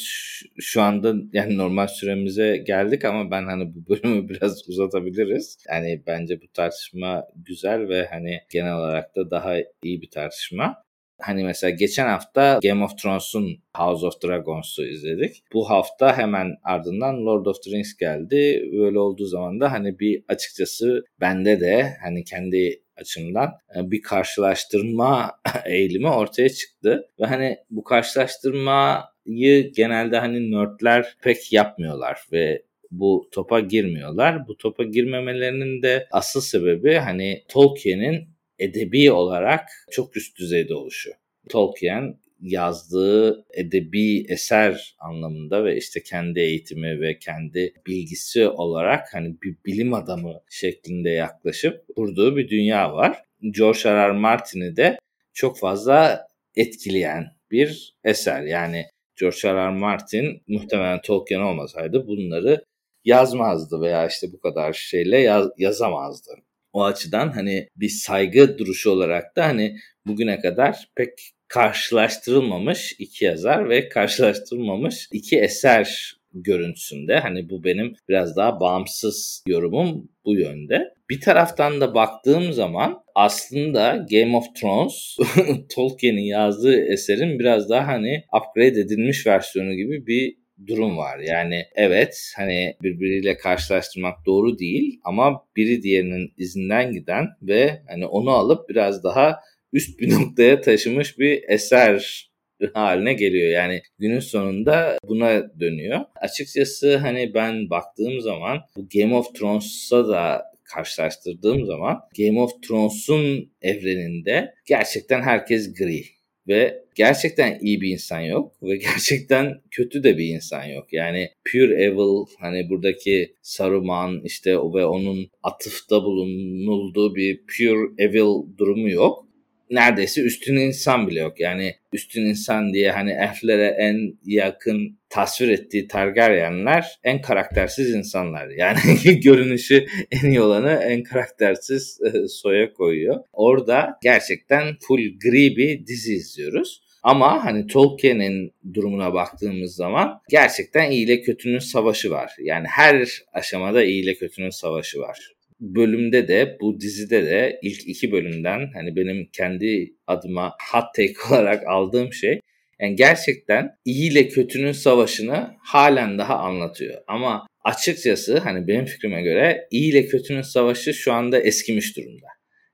[0.59, 5.59] şu, anda yani normal süremize geldik ama ben hani bu bölümü biraz uzatabiliriz.
[5.69, 10.88] Yani bence bu tartışma güzel ve hani genel olarak da daha iyi bir tartışma.
[11.21, 15.43] Hani mesela geçen hafta Game of Thrones'un House of Dragons'u izledik.
[15.53, 18.71] Bu hafta hemen ardından Lord of the Rings geldi.
[18.73, 25.31] Böyle olduğu zaman da hani bir açıkçası bende de hani kendi açımdan e, bir karşılaştırma
[25.67, 27.09] eğilimi ortaya çıktı.
[27.21, 34.49] Ve hani bu karşılaştırmayı genelde hani nerdler pek yapmıyorlar ve bu topa girmiyorlar.
[34.49, 38.29] Bu topa girmemelerinin de asıl sebebi hani Tolkien'in
[38.59, 41.11] edebi olarak çok üst düzeyde oluşu.
[41.49, 49.57] Tolkien yazdığı edebi eser anlamında ve işte kendi eğitimi ve kendi bilgisi olarak hani bir
[49.67, 53.23] bilim adamı şeklinde yaklaşıp kurduğu bir dünya var.
[53.51, 54.09] George R.
[54.09, 54.13] R.
[54.13, 54.99] Martin'i de
[55.33, 58.43] çok fazla etkileyen bir eser.
[58.43, 58.85] Yani
[59.21, 59.55] George R.
[59.55, 59.71] R.
[59.71, 62.65] Martin muhtemelen Tolkien olmasaydı bunları
[63.05, 66.31] yazmazdı veya işte bu kadar şeyle yaz, yazamazdı.
[66.73, 69.77] O açıdan hani bir saygı duruşu olarak da hani
[70.07, 71.11] bugüne kadar pek
[71.49, 77.19] karşılaştırılmamış iki yazar ve karşılaştırılmamış iki eser görüntüsünde.
[77.19, 80.95] Hani bu benim biraz daha bağımsız yorumum bu yönde.
[81.11, 85.17] Bir taraftan da baktığım zaman aslında Game of Thrones
[85.75, 91.19] Tolkien'in yazdığı eserin biraz daha hani upgrade edilmiş versiyonu gibi bir durum var.
[91.19, 98.31] Yani evet hani birbiriyle karşılaştırmak doğru değil ama biri diğerinin izinden giden ve hani onu
[98.31, 99.41] alıp biraz daha
[99.73, 102.29] üst bir noktaya taşımış bir eser
[102.75, 103.51] haline geliyor.
[103.51, 106.01] Yani günün sonunda buna dönüyor.
[106.17, 113.53] Açıkçası hani ben baktığım zaman bu Game of Thrones'a da karşılaştırdığım zaman Game of Thrones'un
[113.63, 116.18] evreninde gerçekten herkes gri
[116.49, 120.93] ve gerçekten iyi bir insan yok ve gerçekten kötü de bir insan yok.
[120.93, 128.91] Yani pure evil hani buradaki Saruman işte ve onun atıfta bulunulduğu bir pure evil durumu
[128.91, 129.28] yok
[129.71, 131.41] neredeyse üstün insan bile yok.
[131.41, 138.49] Yani üstün insan diye hani elflere en yakın tasvir ettiği Targaryenler en karaktersiz insanlar.
[138.49, 143.17] Yani görünüşü en iyi olanı en karaktersiz e, soya koyuyor.
[143.33, 146.83] Orada gerçekten full gri bir dizi izliyoruz.
[147.03, 152.33] Ama hani Tolkien'in durumuna baktığımız zaman gerçekten iyi ile kötünün savaşı var.
[152.43, 158.13] Yani her aşamada iyi ile kötünün savaşı var bölümde de bu dizide de ilk iki
[158.13, 162.41] bölümden hani benim kendi adıma hot take olarak aldığım şey
[162.81, 167.03] yani gerçekten iyi ile kötünün savaşını halen daha anlatıyor.
[167.07, 172.27] Ama açıkçası hani benim fikrime göre iyi ile kötünün savaşı şu anda eskimiş durumda.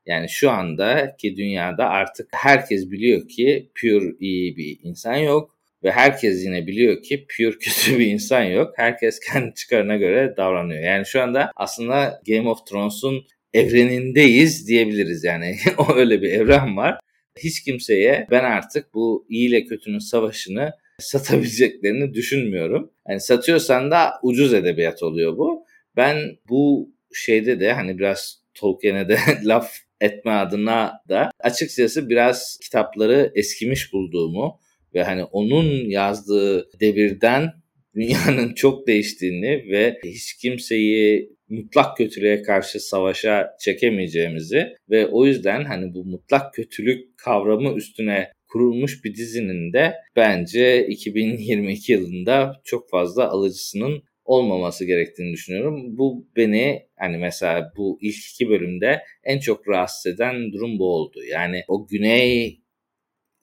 [0.07, 5.54] Yani şu anda ki dünyada artık herkes biliyor ki pure iyi bir insan yok
[5.85, 8.73] ve herkes yine biliyor ki pure kötü bir insan yok.
[8.77, 10.83] Herkes kendi çıkarına göre davranıyor.
[10.83, 15.25] Yani şu anda aslında Game of Thrones'un evrenindeyiz diyebiliriz.
[15.25, 17.01] Yani o öyle bir evren var.
[17.39, 22.91] Hiç kimseye ben artık bu iyi ile kötünün savaşını satabileceklerini düşünmüyorum.
[23.09, 25.67] Yani satıyorsan da ucuz edebiyat oluyor bu.
[25.97, 33.33] Ben bu şeyde de hani biraz Tolkien'e de laf etme adına da açıkçası biraz kitapları
[33.35, 34.61] eskimiş bulduğumu
[34.95, 37.51] ve hani onun yazdığı devirden
[37.95, 45.95] dünyanın çok değiştiğini ve hiç kimseyi mutlak kötülüğe karşı savaşa çekemeyeceğimizi ve o yüzden hani
[45.95, 54.03] bu mutlak kötülük kavramı üstüne kurulmuş bir dizinin de bence 2022 yılında çok fazla alıcısının
[54.25, 55.99] olmaması gerektiğini düşünüyorum.
[55.99, 61.21] Bu beni hani mesela bu ilk iki bölümde en çok rahatsız eden durum bu oldu.
[61.31, 62.61] Yani o güney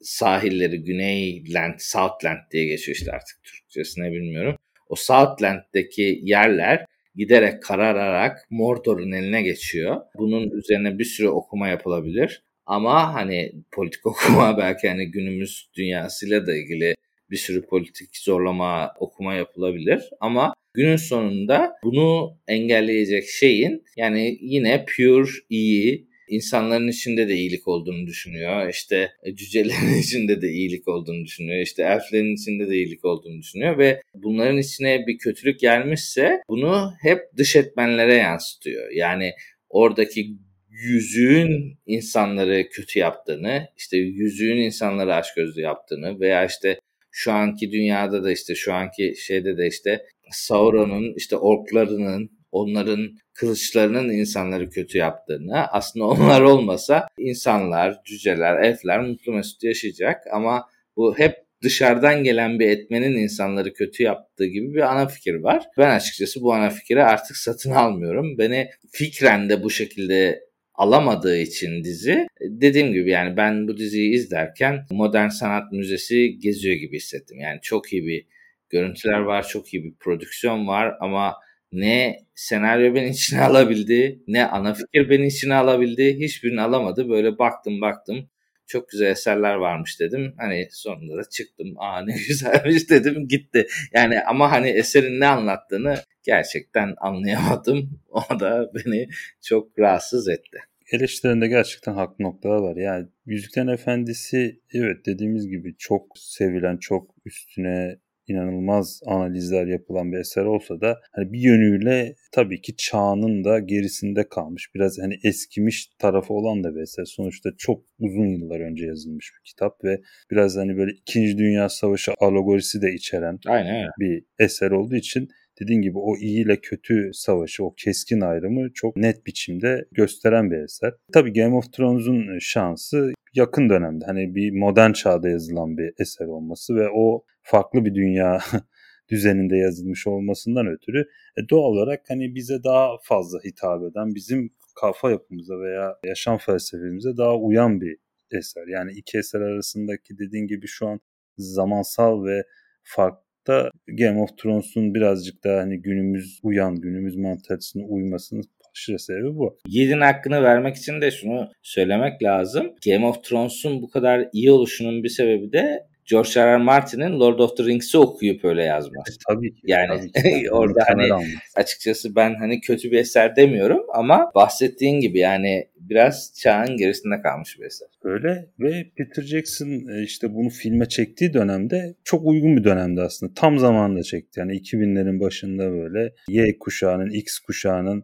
[0.01, 4.55] sahilleri Güneyland, Southland diye geçiyor işte artık Türkçesine bilmiyorum.
[4.89, 6.85] O Southland'deki yerler
[7.15, 10.01] giderek karararak Mordor'un eline geçiyor.
[10.17, 12.43] Bunun üzerine bir sürü okuma yapılabilir.
[12.65, 16.95] Ama hani politik okuma belki hani günümüz dünyasıyla da ilgili
[17.29, 20.09] bir sürü politik zorlama okuma yapılabilir.
[20.19, 28.07] Ama günün sonunda bunu engelleyecek şeyin yani yine pure iyi insanların içinde de iyilik olduğunu
[28.07, 28.69] düşünüyor.
[28.69, 31.61] İşte e, cücelerin içinde de iyilik olduğunu düşünüyor.
[31.61, 37.19] İşte elflerin içinde de iyilik olduğunu düşünüyor ve bunların içine bir kötülük gelmişse bunu hep
[37.37, 38.91] dış etmenlere yansıtıyor.
[38.91, 39.31] Yani
[39.69, 40.37] oradaki
[40.69, 46.79] yüzüğün insanları kötü yaptığını, işte yüzüğün insanları açgözlü yaptığını veya işte
[47.11, 54.09] şu anki dünyada da işte şu anki şeyde de işte Sauron'un işte orklarının onların kılıçlarının
[54.09, 61.35] insanları kötü yaptığını aslında onlar olmasa insanlar, cüceler, elfler mutlu mesut yaşayacak ama bu hep
[61.63, 65.63] dışarıdan gelen bir etmenin insanları kötü yaptığı gibi bir ana fikir var.
[65.77, 68.37] Ben açıkçası bu ana fikri artık satın almıyorum.
[68.37, 70.39] Beni fikren de bu şekilde
[70.73, 76.95] alamadığı için dizi dediğim gibi yani ben bu diziyi izlerken Modern Sanat Müzesi geziyor gibi
[76.95, 77.39] hissettim.
[77.39, 78.25] Yani çok iyi bir
[78.69, 81.33] görüntüler var, çok iyi bir prodüksiyon var ama
[81.71, 86.19] ne senaryo beni içine alabildi, ne ana fikir beni içine alabildi.
[86.19, 87.09] Hiçbirini alamadı.
[87.09, 88.29] Böyle baktım baktım.
[88.67, 90.33] Çok güzel eserler varmış dedim.
[90.37, 91.73] Hani sonunda da çıktım.
[91.77, 93.67] Aa ne güzelmiş dedim gitti.
[93.93, 98.01] Yani ama hani eserin ne anlattığını gerçekten anlayamadım.
[98.11, 99.07] O da beni
[99.41, 100.57] çok rahatsız etti
[100.91, 102.75] eleştirilerinde gerçekten haklı noktalar var.
[102.75, 110.45] Yani Yüzüklerin Efendisi evet dediğimiz gibi çok sevilen, çok üstüne inanılmaz analizler yapılan bir eser
[110.45, 114.69] olsa da hani bir yönüyle tabii ki çağının da gerisinde kalmış.
[114.75, 117.05] Biraz hani eskimiş tarafı olan da bir eser.
[117.05, 121.37] Sonuçta çok uzun yıllar önce yazılmış bir kitap ve biraz hani böyle 2.
[121.37, 123.87] Dünya Savaşı alegorisi de içeren Aynen.
[123.99, 125.29] bir eser olduğu için
[125.61, 130.57] dediğin gibi o iyi ile kötü savaşı, o keskin ayrımı çok net biçimde gösteren bir
[130.57, 130.93] eser.
[131.13, 136.75] Tabii Game of Thrones'un şansı yakın dönemde hani bir modern çağda yazılan bir eser olması
[136.75, 138.39] ve o farklı bir dünya
[139.11, 140.99] düzeninde yazılmış olmasından ötürü
[141.37, 147.17] e, doğal olarak hani bize daha fazla hitap eden bizim kafa yapımıza veya yaşam felsefemize
[147.17, 147.97] daha uyan bir
[148.31, 148.67] eser.
[148.67, 150.99] Yani iki eser arasındaki dediğin gibi şu an
[151.37, 152.43] zamansal ve
[152.83, 158.43] farklı Game of Thrones'un birazcık daha hani günümüz uyan, günümüz mantalitesine uymasının
[158.75, 159.57] aşırı sebebi bu.
[159.67, 162.73] Yiğit'in hakkını vermek için de şunu söylemek lazım.
[162.85, 166.45] Game of Thrones'un bu kadar iyi oluşunun bir sebebi de George R.
[166.45, 166.57] R.
[166.57, 169.03] Martin'in Lord of the Rings'i okuyup öyle yazmaz.
[169.09, 169.61] E, tabii ki.
[169.63, 170.51] Yani tabii ki.
[170.51, 171.29] orada hani almış.
[171.55, 177.59] açıkçası ben hani kötü bir eser demiyorum ama bahsettiğin gibi yani biraz çağın gerisinde kalmış
[177.59, 177.87] bir eser.
[178.03, 183.33] Öyle ve Peter Jackson e, işte bunu filme çektiği dönemde çok uygun bir dönemde aslında.
[183.35, 184.39] Tam zamanında çekti.
[184.39, 188.03] Yani 2000'lerin başında böyle Y kuşağının, X kuşağının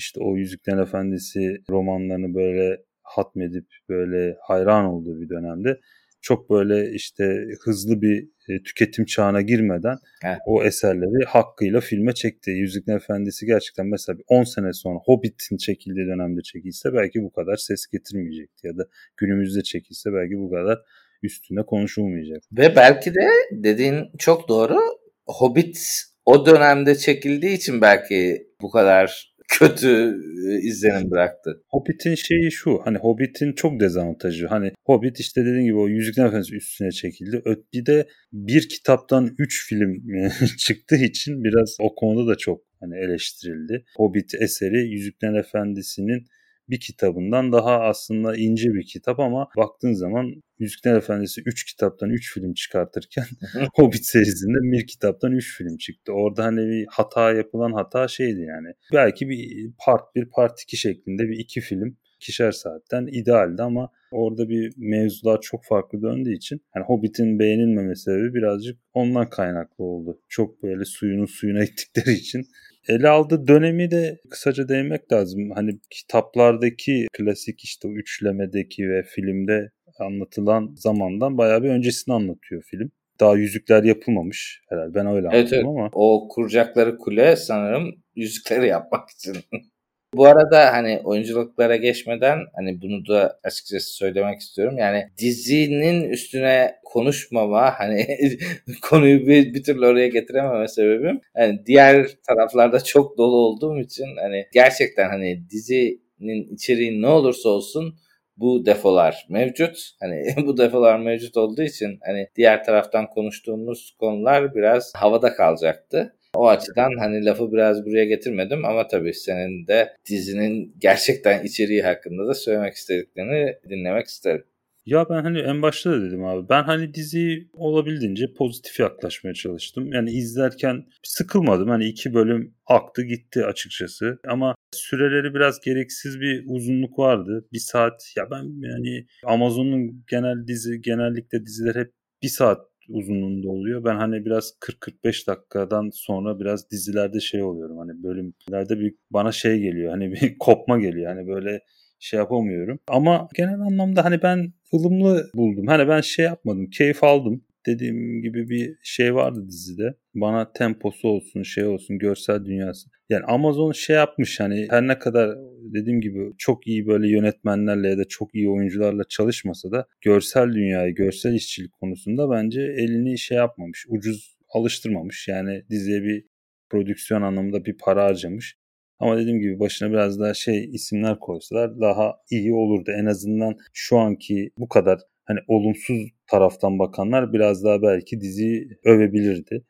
[0.00, 5.80] işte o Yüzüklerin Efendisi romanlarını böyle hatmedip böyle hayran olduğu bir dönemde
[6.22, 10.36] çok böyle işte hızlı bir e, tüketim çağına girmeden Heh.
[10.46, 12.50] o eserleri hakkıyla filme çekti.
[12.50, 17.86] Yüzüklerin Efendisi gerçekten mesela 10 sene sonra Hobbit'in çekildiği dönemde çekilse belki bu kadar ses
[17.86, 18.86] getirmeyecekti ya da
[19.16, 20.78] günümüzde çekilse belki bu kadar
[21.22, 22.42] üstüne konuşulmayacak.
[22.52, 24.78] Ve belki de dediğin çok doğru.
[25.26, 25.78] Hobbit
[26.24, 31.62] o dönemde çekildiği için belki bu kadar kötü e, izlenim bıraktı.
[31.68, 34.46] Hobbit'in şeyi şu hani Hobbit'in çok dezavantajı.
[34.46, 37.42] Hani Hobbit işte dediğin gibi o Yüzüklerin Efendisi üstüne çekildi.
[37.72, 40.02] Bir de bir kitaptan üç film
[40.58, 43.84] çıktığı için biraz o konuda da çok hani eleştirildi.
[43.96, 46.26] Hobbit eseri Yüzüklerin Efendisi'nin
[46.70, 52.34] bir kitabından daha aslında ince bir kitap ama baktığın zaman Yüzükler Efendisi 3 kitaptan 3
[52.34, 53.24] film çıkartırken
[53.74, 56.12] Hobbit serisinde bir kitaptan 3 film çıktı.
[56.12, 58.72] Orada hani bir hata yapılan hata şeydi yani.
[58.92, 64.48] Belki bir part 1 part 2 şeklinde bir iki film ikişer saatten idealdi ama orada
[64.48, 70.20] bir mevzular çok farklı döndüğü için hani Hobbit'in beğenilmeme sebebi birazcık ondan kaynaklı oldu.
[70.28, 72.46] Çok böyle suyunu suyuna ettikleri için
[72.88, 75.50] ele aldığı dönemi de kısaca değinmek lazım.
[75.54, 82.90] Hani kitaplardaki klasik işte üçlemedeki ve filmde anlatılan zamandan bayağı bir öncesini anlatıyor film.
[83.20, 84.94] Daha yüzükler yapılmamış herhalde.
[84.94, 85.64] Ben öyle evet, anladım evet.
[85.66, 85.90] ama.
[85.92, 89.36] O kuracakları kule sanırım yüzükleri yapmak için.
[90.14, 94.78] Bu arada hani oyunculuklara geçmeden hani bunu da açıkçası söylemek istiyorum.
[94.78, 98.06] Yani dizinin üstüne konuşmama hani
[98.82, 104.46] konuyu bir, bir türlü oraya getirememe sebebim hani diğer taraflarda çok dolu olduğum için hani
[104.52, 107.94] gerçekten hani dizinin içeriği ne olursa olsun
[108.36, 109.90] bu defolar mevcut.
[110.00, 116.16] Hani bu defolar mevcut olduğu için hani diğer taraftan konuştuğumuz konular biraz havada kalacaktı.
[116.34, 122.26] O açıdan hani lafı biraz buraya getirmedim ama tabii senin de dizinin gerçekten içeriği hakkında
[122.26, 124.44] da söylemek istediklerini dinlemek isterim.
[124.86, 126.48] Ya ben hani en başta da dedim abi.
[126.48, 129.92] Ben hani diziyi olabildiğince pozitif yaklaşmaya çalıştım.
[129.92, 131.68] Yani izlerken sıkılmadım.
[131.68, 134.18] Hani iki bölüm aktı gitti açıkçası.
[134.28, 137.48] Ama süreleri biraz gereksiz bir uzunluk vardı.
[137.52, 143.84] Bir saat ya ben yani Amazon'un genel dizi genellikle diziler hep bir saat uzunluğunda oluyor.
[143.84, 147.78] Ben hani biraz 40-45 dakikadan sonra biraz dizilerde şey oluyorum.
[147.78, 149.90] Hani bölümlerde bir bana şey geliyor.
[149.90, 151.14] Hani bir kopma geliyor.
[151.14, 151.60] Hani böyle
[151.98, 152.78] şey yapamıyorum.
[152.88, 155.66] Ama genel anlamda hani ben ılımlı buldum.
[155.66, 156.70] Hani ben şey yapmadım.
[156.70, 157.44] Keyif aldım.
[157.66, 159.94] Dediğim gibi bir şey vardı dizide.
[160.14, 162.90] Bana temposu olsun, şey olsun, görsel dünyası.
[163.08, 165.38] Yani Amazon şey yapmış hani her ne kadar
[165.74, 170.94] dediğim gibi çok iyi böyle yönetmenlerle ya da çok iyi oyuncularla çalışmasa da görsel dünyayı,
[170.94, 173.86] görsel işçilik konusunda bence elini şey yapmamış.
[173.88, 175.28] Ucuz alıştırmamış.
[175.28, 176.24] Yani diziye bir
[176.70, 178.56] prodüksiyon anlamında bir para harcamış.
[178.98, 182.90] Ama dediğim gibi başına biraz daha şey isimler koysalar daha iyi olurdu.
[183.00, 185.00] En azından şu anki bu kadar
[185.30, 189.64] hani olumsuz taraftan bakanlar biraz daha belki diziyi övebilirdi.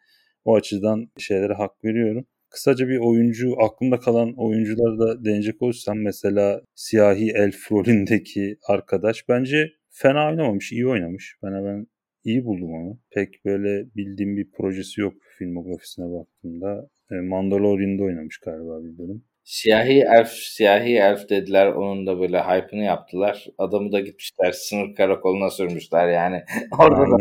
[0.45, 2.27] O açıdan şeylere hak veriyorum.
[2.51, 9.73] Kısaca bir oyuncu, aklımda kalan oyuncuları da değinecek olursam mesela Siyahi Elf rolündeki arkadaş bence
[9.91, 11.37] fena oynamamış, iyi oynamış.
[11.43, 11.87] Ben ben
[12.25, 12.99] iyi buldum onu.
[13.11, 16.89] Pek böyle bildiğim bir projesi yok filmografisine baktığımda.
[17.11, 19.25] E, Mandalorian'da oynamış galiba bir bölüm.
[19.45, 21.66] Siyahi elf, siyahi elf dediler.
[21.66, 23.47] Onun da böyle hype'ını yaptılar.
[23.59, 26.43] Adamı da gitmişler sınır karakoluna sürmüşler yani.
[26.78, 27.16] Orada da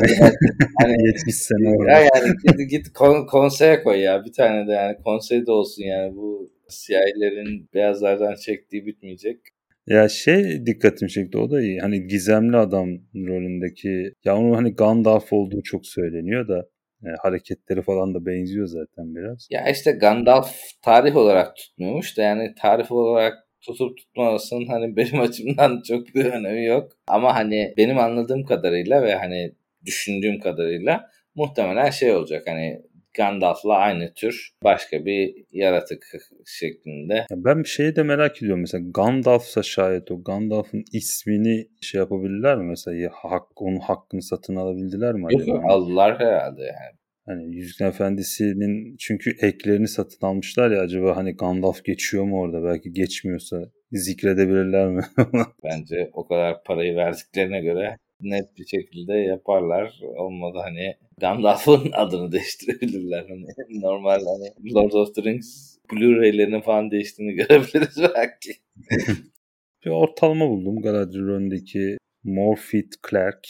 [0.82, 1.92] hani 70 sene orada.
[1.92, 4.26] Yani git, git kon, konseye koy ya.
[4.26, 6.16] Bir tane de yani konseyde olsun yani.
[6.16, 9.40] Bu siyahilerin beyazlardan çektiği bitmeyecek.
[9.88, 11.80] Ya şey dikkatimi çekti o da iyi.
[11.80, 16.66] Hani gizemli adam rolündeki ya onun hani Gandalf olduğu çok söyleniyor da
[17.06, 19.48] e, hareketleri falan da benziyor zaten biraz.
[19.52, 25.82] Ya işte Gandalf tarih olarak tutmuyormuş da yani tarih olarak tutup tutmamasının hani benim açımdan
[25.88, 26.92] çok bir önemi yok.
[27.08, 29.52] Ama hani benim anladığım kadarıyla ve hani
[29.86, 32.82] düşündüğüm kadarıyla muhtemelen şey olacak hani
[33.14, 36.06] Gandalf'la aynı tür başka bir yaratık
[36.46, 37.14] şeklinde.
[37.14, 38.62] Ya ben bir şeyi de merak ediyorum.
[38.62, 42.64] Mesela Gandalf'sa şayet o Gandalf'ın ismini şey yapabilirler mi?
[42.64, 45.34] Mesela hak, onun hakkını satın alabildiler mi?
[45.34, 47.00] Yok yok aldılar herhalde yani.
[47.26, 52.64] Hani Yüzüklerin Efendisi'nin çünkü eklerini satın almışlar ya acaba hani Gandalf geçiyor mu orada?
[52.64, 55.02] Belki geçmiyorsa zikredebilirler mi?
[55.64, 60.00] Bence o kadar parayı verdiklerine göre net bir şekilde yaparlar.
[60.02, 63.26] Olmadı hani Gandalf'ın adını değiştirebilirler.
[63.30, 63.46] Hani
[63.82, 68.52] normal hani Lord of the Rings Blu-ray'lerinin falan değiştiğini görebiliriz belki.
[69.86, 73.48] bir ortalama buldum Galadriel önündeki Morpeth Clark.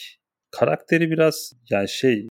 [0.51, 2.27] Karakteri biraz yani şey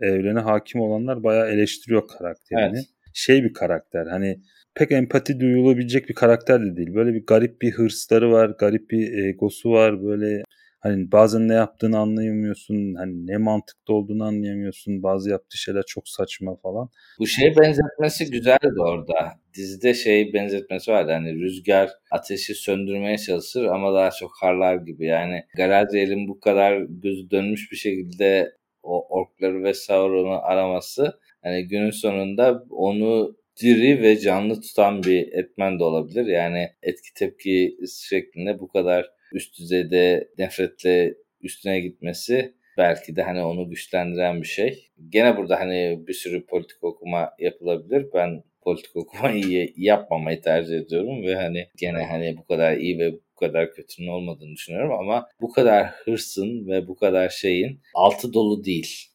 [0.00, 2.76] evrene hakim olanlar bayağı eleştiriyor karakterini.
[2.76, 2.84] Evet.
[3.14, 4.40] Şey bir karakter hani
[4.74, 6.94] pek empati duyulabilecek bir karakter de değil.
[6.94, 10.02] Böyle bir garip bir hırsları var, garip bir egosu var.
[10.04, 10.42] Böyle
[10.80, 12.94] Hani bazen ne yaptığını anlayamıyorsun.
[12.94, 15.02] Hani ne mantıklı olduğunu anlayamıyorsun.
[15.02, 16.90] Bazı yaptığı şeyler çok saçma falan.
[17.18, 19.14] Bu şey benzetmesi güzeldi orada.
[19.56, 21.12] Dizide şey benzetmesi vardı.
[21.12, 25.06] Hani rüzgar ateşi söndürmeye çalışır ama daha çok harlar gibi.
[25.06, 28.52] Yani Galadriel'in bu kadar gözü dönmüş bir şekilde
[28.82, 35.78] o orkları ve Sauron'u araması hani günün sonunda onu diri ve canlı tutan bir etmen
[35.78, 36.26] de olabilir.
[36.26, 37.76] Yani etki tepki
[38.08, 44.90] şeklinde bu kadar üst düzeyde nefretle üstüne gitmesi belki de hani onu güçlendiren bir şey.
[45.08, 48.06] Gene burada hani bir sürü politik okuma yapılabilir.
[48.14, 53.34] Ben politik okumayı yapmamayı tercih ediyorum ve hani gene hani bu kadar iyi ve bu
[53.34, 59.06] kadar kötünün olmadığını düşünüyorum ama bu kadar hırsın ve bu kadar şeyin altı dolu değil.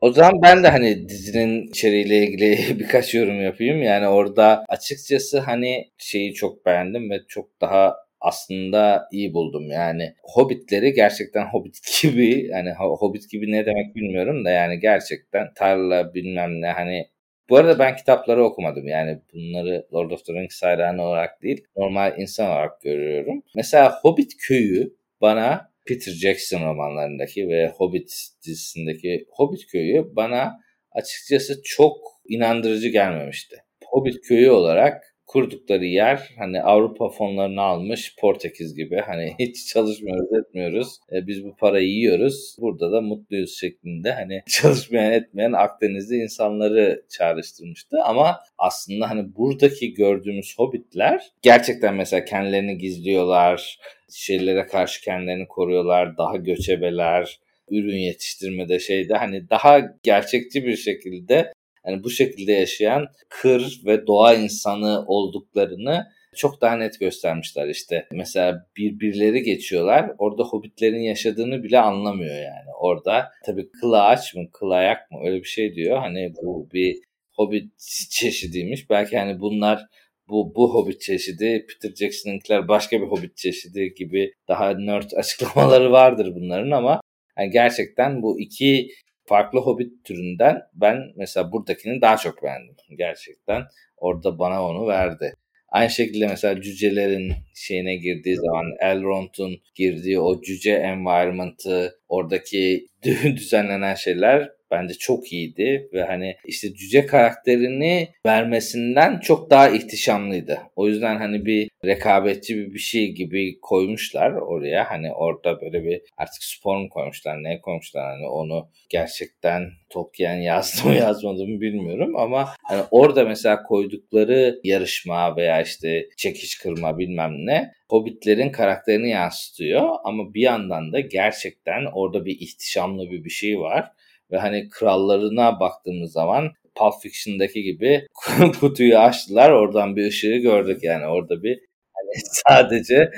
[0.00, 3.82] O zaman ben de hani dizinin içeriğiyle ilgili birkaç yorum yapayım.
[3.82, 9.70] Yani orada açıkçası hani şeyi çok beğendim ve çok daha aslında iyi buldum.
[9.70, 16.14] Yani Hobbitleri gerçekten Hobbit gibi yani Hobbit gibi ne demek bilmiyorum da yani gerçekten tarla
[16.14, 17.06] bilmem ne hani
[17.48, 18.88] bu arada ben kitapları okumadım.
[18.88, 23.42] Yani bunları Lord of the Rings hayranı olarak değil, normal insan olarak görüyorum.
[23.54, 30.60] Mesela Hobbit köyü bana Peter Jackson romanlarındaki ve Hobbit dizisindeki Hobbit köyü bana
[30.92, 31.96] açıkçası çok
[32.28, 33.56] inandırıcı gelmemişti.
[33.84, 38.96] Hobbit köyü olarak kurdukları yer hani Avrupa fonlarını almış Portekiz gibi.
[39.06, 40.96] Hani hiç çalışmıyoruz etmiyoruz.
[41.12, 42.56] E, biz bu parayı yiyoruz.
[42.60, 47.96] Burada da mutluyuz şeklinde hani çalışmayan etmeyen Akdenizli insanları çağrıştırmıştı.
[48.04, 53.78] Ama aslında hani buradaki gördüğümüz hobbitler gerçekten mesela kendilerini gizliyorlar
[54.10, 61.52] şeylere karşı kendilerini koruyorlar daha göçebeler ürün yetiştirmede şeyde hani daha gerçekçi bir şekilde
[61.86, 66.06] hani bu şekilde yaşayan kır ve doğa insanı olduklarını
[66.36, 68.06] çok daha net göstermişler işte.
[68.12, 70.10] Mesela birbirleri geçiyorlar.
[70.18, 72.70] Orada hobbitlerin yaşadığını bile anlamıyor yani.
[72.80, 75.98] Orada tabii kıl ağaç mı kıl ayak mı öyle bir şey diyor.
[75.98, 76.96] Hani bu bir
[77.32, 77.78] hobbit
[78.10, 78.90] çeşidiymiş.
[78.90, 79.86] Belki hani bunlar
[80.28, 86.32] bu bu Hobbit çeşidi, Peter Jackson'ınkiler başka bir Hobbit çeşidi gibi daha nerd açıklamaları vardır
[86.34, 87.00] bunların ama
[87.38, 88.88] yani gerçekten bu iki
[89.26, 92.74] farklı Hobbit türünden ben mesela buradakini daha çok beğendim.
[92.98, 93.62] Gerçekten
[93.96, 95.34] orada bana onu verdi.
[95.68, 102.86] Aynı şekilde mesela cücelerin şeyine girdiği zaman Elrond'un girdiği o cüce environment'ı, oradaki
[103.36, 110.58] düzenlenen şeyler bence çok iyiydi ve hani işte cüce karakterini vermesinden çok daha ihtişamlıydı.
[110.76, 114.90] O yüzden hani bir rekabetçi bir, bir şey gibi koymuşlar oraya.
[114.90, 118.04] Hani orada böyle bir artık spor mu koymuşlar, ne koymuşlar?
[118.04, 125.36] Hani onu gerçekten Tolkien yazdı mı yazmadı mı bilmiyorum ama hani orada mesela koydukları yarışma
[125.36, 129.88] veya işte çekiş kırma bilmem ne Hobbitlerin karakterini yansıtıyor.
[130.04, 133.92] Ama bir yandan da gerçekten orada bir ihtişamlı bir bir şey var.
[134.30, 138.06] Ve hani krallarına baktığımız zaman Pulp Fiction'daki gibi
[138.60, 141.06] kutuyu açtılar oradan bir ışığı gördük yani.
[141.06, 141.60] Orada bir
[141.96, 143.10] hani sadece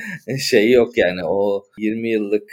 [0.50, 2.52] şey yok yani o 20 yıllık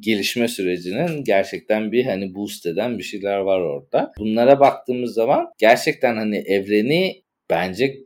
[0.00, 4.12] gelişme sürecinin gerçekten bir hani boost eden bir şeyler var orada.
[4.18, 7.96] Bunlara baktığımız zaman gerçekten hani evreni bence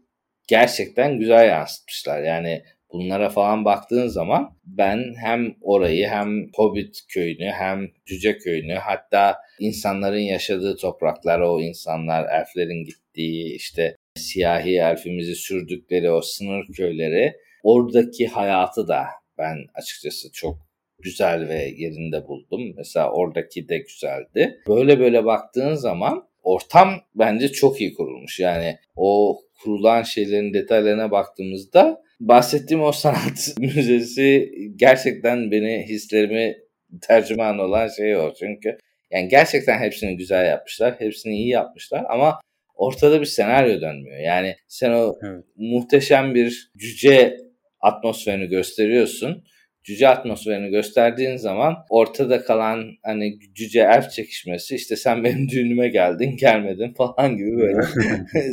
[0.48, 2.22] gerçekten güzel yansıtmışlar.
[2.22, 9.36] Yani bunlara falan baktığın zaman ben hem orayı hem Hobbit köyünü hem Cüce köyünü hatta
[9.60, 18.26] insanların yaşadığı topraklar o insanlar elflerin gittiği işte siyahi elfimizi sürdükleri o sınır köyleri oradaki
[18.26, 19.04] hayatı da
[19.38, 20.58] ben açıkçası çok
[20.98, 22.74] güzel ve yerinde buldum.
[22.76, 24.60] Mesela oradaki de güzeldi.
[24.68, 28.40] Böyle böyle baktığın zaman ortam bence çok iyi kurulmuş.
[28.40, 36.56] Yani o kurulan şeylerin detaylarına baktığımızda bahsettiğim o sanat müzesi gerçekten beni hislerimi
[37.02, 38.34] tercüman olan şey o.
[38.38, 38.78] Çünkü
[39.10, 40.94] yani gerçekten hepsini güzel yapmışlar.
[40.98, 42.40] Hepsini iyi yapmışlar ama
[42.74, 44.18] ortada bir senaryo dönmüyor.
[44.18, 45.44] Yani sen o evet.
[45.56, 47.36] muhteşem bir cüce
[47.80, 49.44] atmosferini gösteriyorsun
[49.84, 56.36] cüce atmosferini gösterdiğin zaman ortada kalan hani cüce elf çekişmesi işte sen benim düğünüme geldin
[56.36, 57.82] gelmedin falan gibi böyle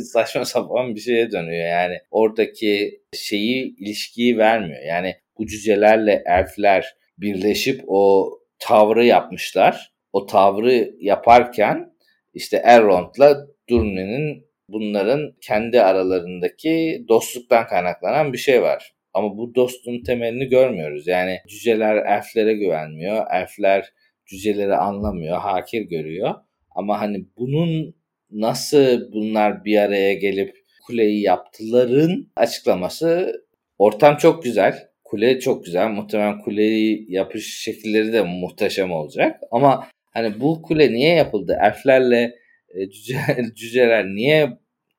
[0.00, 1.66] saçma sapan bir şeye dönüyor.
[1.66, 4.82] Yani oradaki şeyi ilişkiyi vermiyor.
[4.82, 9.92] Yani bu cücelerle elfler birleşip o tavrı yapmışlar.
[10.12, 11.92] O tavrı yaparken
[12.34, 18.97] işte Elrond'la Durne'nin bunların kendi aralarındaki dostluktan kaynaklanan bir şey var.
[19.18, 21.06] Ama bu dostluğun temelini görmüyoruz.
[21.06, 23.26] Yani cüceler elflere güvenmiyor.
[23.32, 23.92] Elfler
[24.26, 26.34] cüceleri anlamıyor, hakir görüyor.
[26.70, 27.94] Ama hani bunun
[28.30, 30.56] nasıl bunlar bir araya gelip
[30.86, 33.42] kuleyi yaptıların açıklaması
[33.78, 34.88] ortam çok güzel.
[35.04, 35.88] Kule çok güzel.
[35.88, 39.40] Muhtemelen kuleyi yapış şekilleri de muhteşem olacak.
[39.50, 41.58] Ama hani bu kule niye yapıldı?
[41.62, 42.34] Elflerle
[42.74, 43.18] e, cüce,
[43.54, 44.48] cüceler niye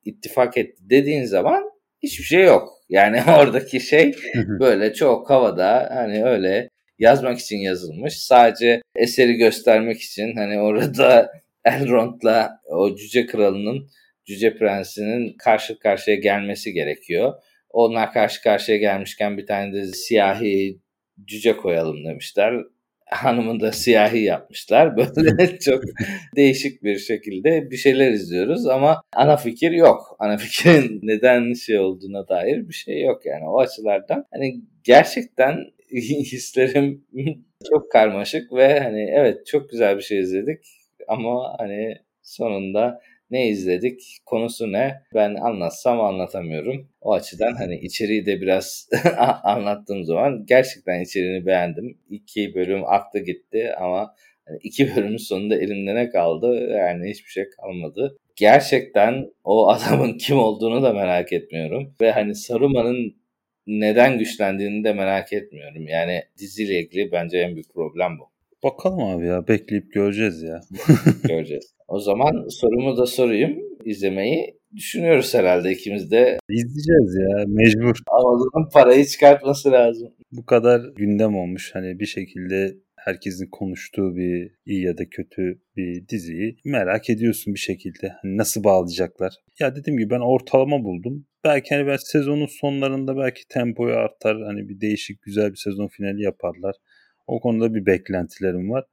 [0.06, 1.64] ittifak etti dediğin zaman
[2.04, 2.79] hiçbir şey yok.
[2.90, 6.70] Yani oradaki şey böyle çok havada hani öyle
[7.00, 8.18] yazmak için yazılmış.
[8.18, 11.32] Sadece eseri göstermek için hani orada
[11.66, 13.90] Elrond'la o cüce kralının
[14.26, 17.34] cüce prensinin karşı karşıya gelmesi gerekiyor.
[17.70, 20.80] Onlar karşı karşıya gelmişken bir tane de siyahi
[21.26, 22.54] cüce koyalım demişler
[23.10, 24.98] hanımı da siyahi yapmışlar.
[25.16, 25.84] Böyle çok
[26.36, 30.16] değişik bir şekilde bir şeyler izliyoruz ama ana fikir yok.
[30.20, 34.26] Ana fikrin neden şey olduğuna dair bir şey yok yani o açılardan.
[34.32, 37.06] Hani gerçekten hislerim
[37.70, 40.60] çok karmaşık ve hani evet çok güzel bir şey izledik
[41.08, 43.02] ama hani sonunda
[43.32, 46.90] ne izledik, konusu ne ben anlatsam anlatamıyorum.
[47.02, 48.90] O açıdan hani içeriği de biraz
[49.44, 51.98] anlattığım zaman gerçekten içeriğini beğendim.
[52.10, 54.16] İki bölüm aktı gitti ama
[54.48, 58.18] hani iki bölümün sonunda elimde ne kaldı yani hiçbir şey kalmadı.
[58.36, 61.96] Gerçekten o adamın kim olduğunu da merak etmiyorum.
[62.02, 63.16] Ve hani Saruman'ın
[63.68, 65.88] neden güçlendiğini de merak etmiyorum.
[65.88, 68.39] Yani diziyle ilgili bence en büyük problem bu.
[68.64, 70.62] Bakalım abi ya bekleyip göreceğiz ya.
[71.28, 71.74] göreceğiz.
[71.88, 73.60] O zaman sorumu da sorayım.
[73.86, 76.38] İzlemeyi düşünüyoruz herhalde ikimiz de.
[76.50, 77.98] İzleyeceğiz ya mecbur.
[78.08, 80.10] Amazon'un parayı çıkartması lazım.
[80.32, 81.72] Bu kadar gündem olmuş.
[81.74, 87.60] Hani bir şekilde herkesin konuştuğu bir iyi ya da kötü bir diziyi merak ediyorsun bir
[87.60, 88.14] şekilde.
[88.22, 89.34] Hani nasıl bağlayacaklar?
[89.60, 91.26] Ya dediğim gibi ben ortalama buldum.
[91.44, 94.42] Belki hani ben sezonun sonlarında belki tempoyu artar.
[94.44, 96.76] Hani bir değişik güzel bir sezon finali yaparlar.
[97.30, 98.86] O konuda bir beklentilerim var.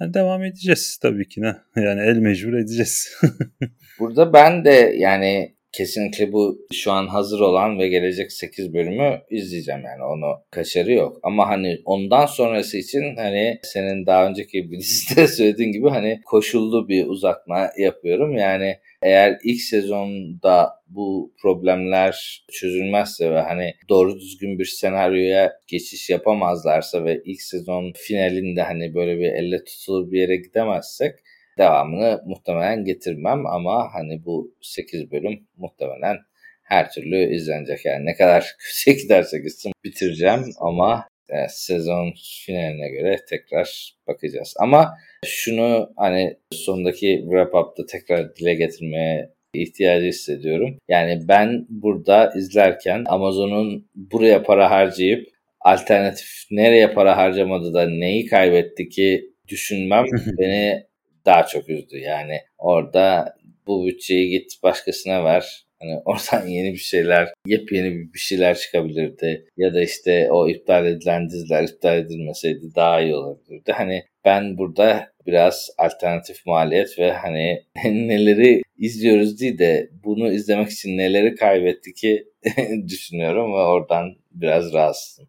[0.00, 1.56] Yani devam edeceğiz tabii ki ne.
[1.76, 3.20] Yani el mecbur edeceğiz.
[3.98, 9.82] Burada ben de yani kesinlikle bu şu an hazır olan ve gelecek 8 bölümü izleyeceğim
[9.84, 11.18] yani onu kaçarı yok.
[11.22, 16.88] Ama hani ondan sonrası için hani senin daha önceki bir dizide söylediğin gibi hani koşullu
[16.88, 18.36] bir uzatma yapıyorum.
[18.36, 27.04] Yani eğer ilk sezonda bu problemler çözülmezse ve hani doğru düzgün bir senaryoya geçiş yapamazlarsa
[27.04, 31.14] ve ilk sezon finalinde hani böyle bir elle tutulur bir yere gidemezsek
[31.58, 36.16] devamını muhtemelen getirmem ama hani bu 8 bölüm muhtemelen
[36.62, 37.84] her türlü izlenecek.
[37.84, 42.12] Yani ne kadar kötüye giderse gitsin bitireceğim ama evet, sezon
[42.44, 44.54] finaline göre tekrar bakacağız.
[44.58, 44.94] Ama
[45.26, 50.78] şunu hani sondaki wrap up'ta tekrar dile getirmeye ihtiyacı hissediyorum.
[50.88, 55.28] Yani ben burada izlerken Amazon'un buraya para harcayıp
[55.60, 60.04] alternatif nereye para harcamadı da neyi kaybetti ki düşünmem
[60.38, 60.84] beni
[61.26, 61.98] daha çok üzdü.
[61.98, 63.34] Yani orada
[63.66, 65.68] bu bütçeyi git başkasına ver.
[65.80, 69.46] Hani oradan yeni bir şeyler, yepyeni bir şeyler çıkabilirdi.
[69.56, 73.72] Ya da işte o iptal edilen diziler iptal edilmeseydi daha iyi olabilirdi.
[73.72, 80.98] Hani ben burada biraz alternatif maliyet ve hani neleri izliyoruz değil de bunu izlemek için
[80.98, 82.24] neleri kaybetti ki
[82.88, 85.28] düşünüyorum ve oradan biraz rahatsızım.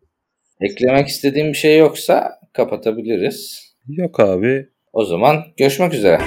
[0.62, 3.70] Eklemek istediğim bir şey yoksa kapatabiliriz.
[3.88, 4.70] Yok abi.
[4.94, 6.20] O zaman görüşmek üzere.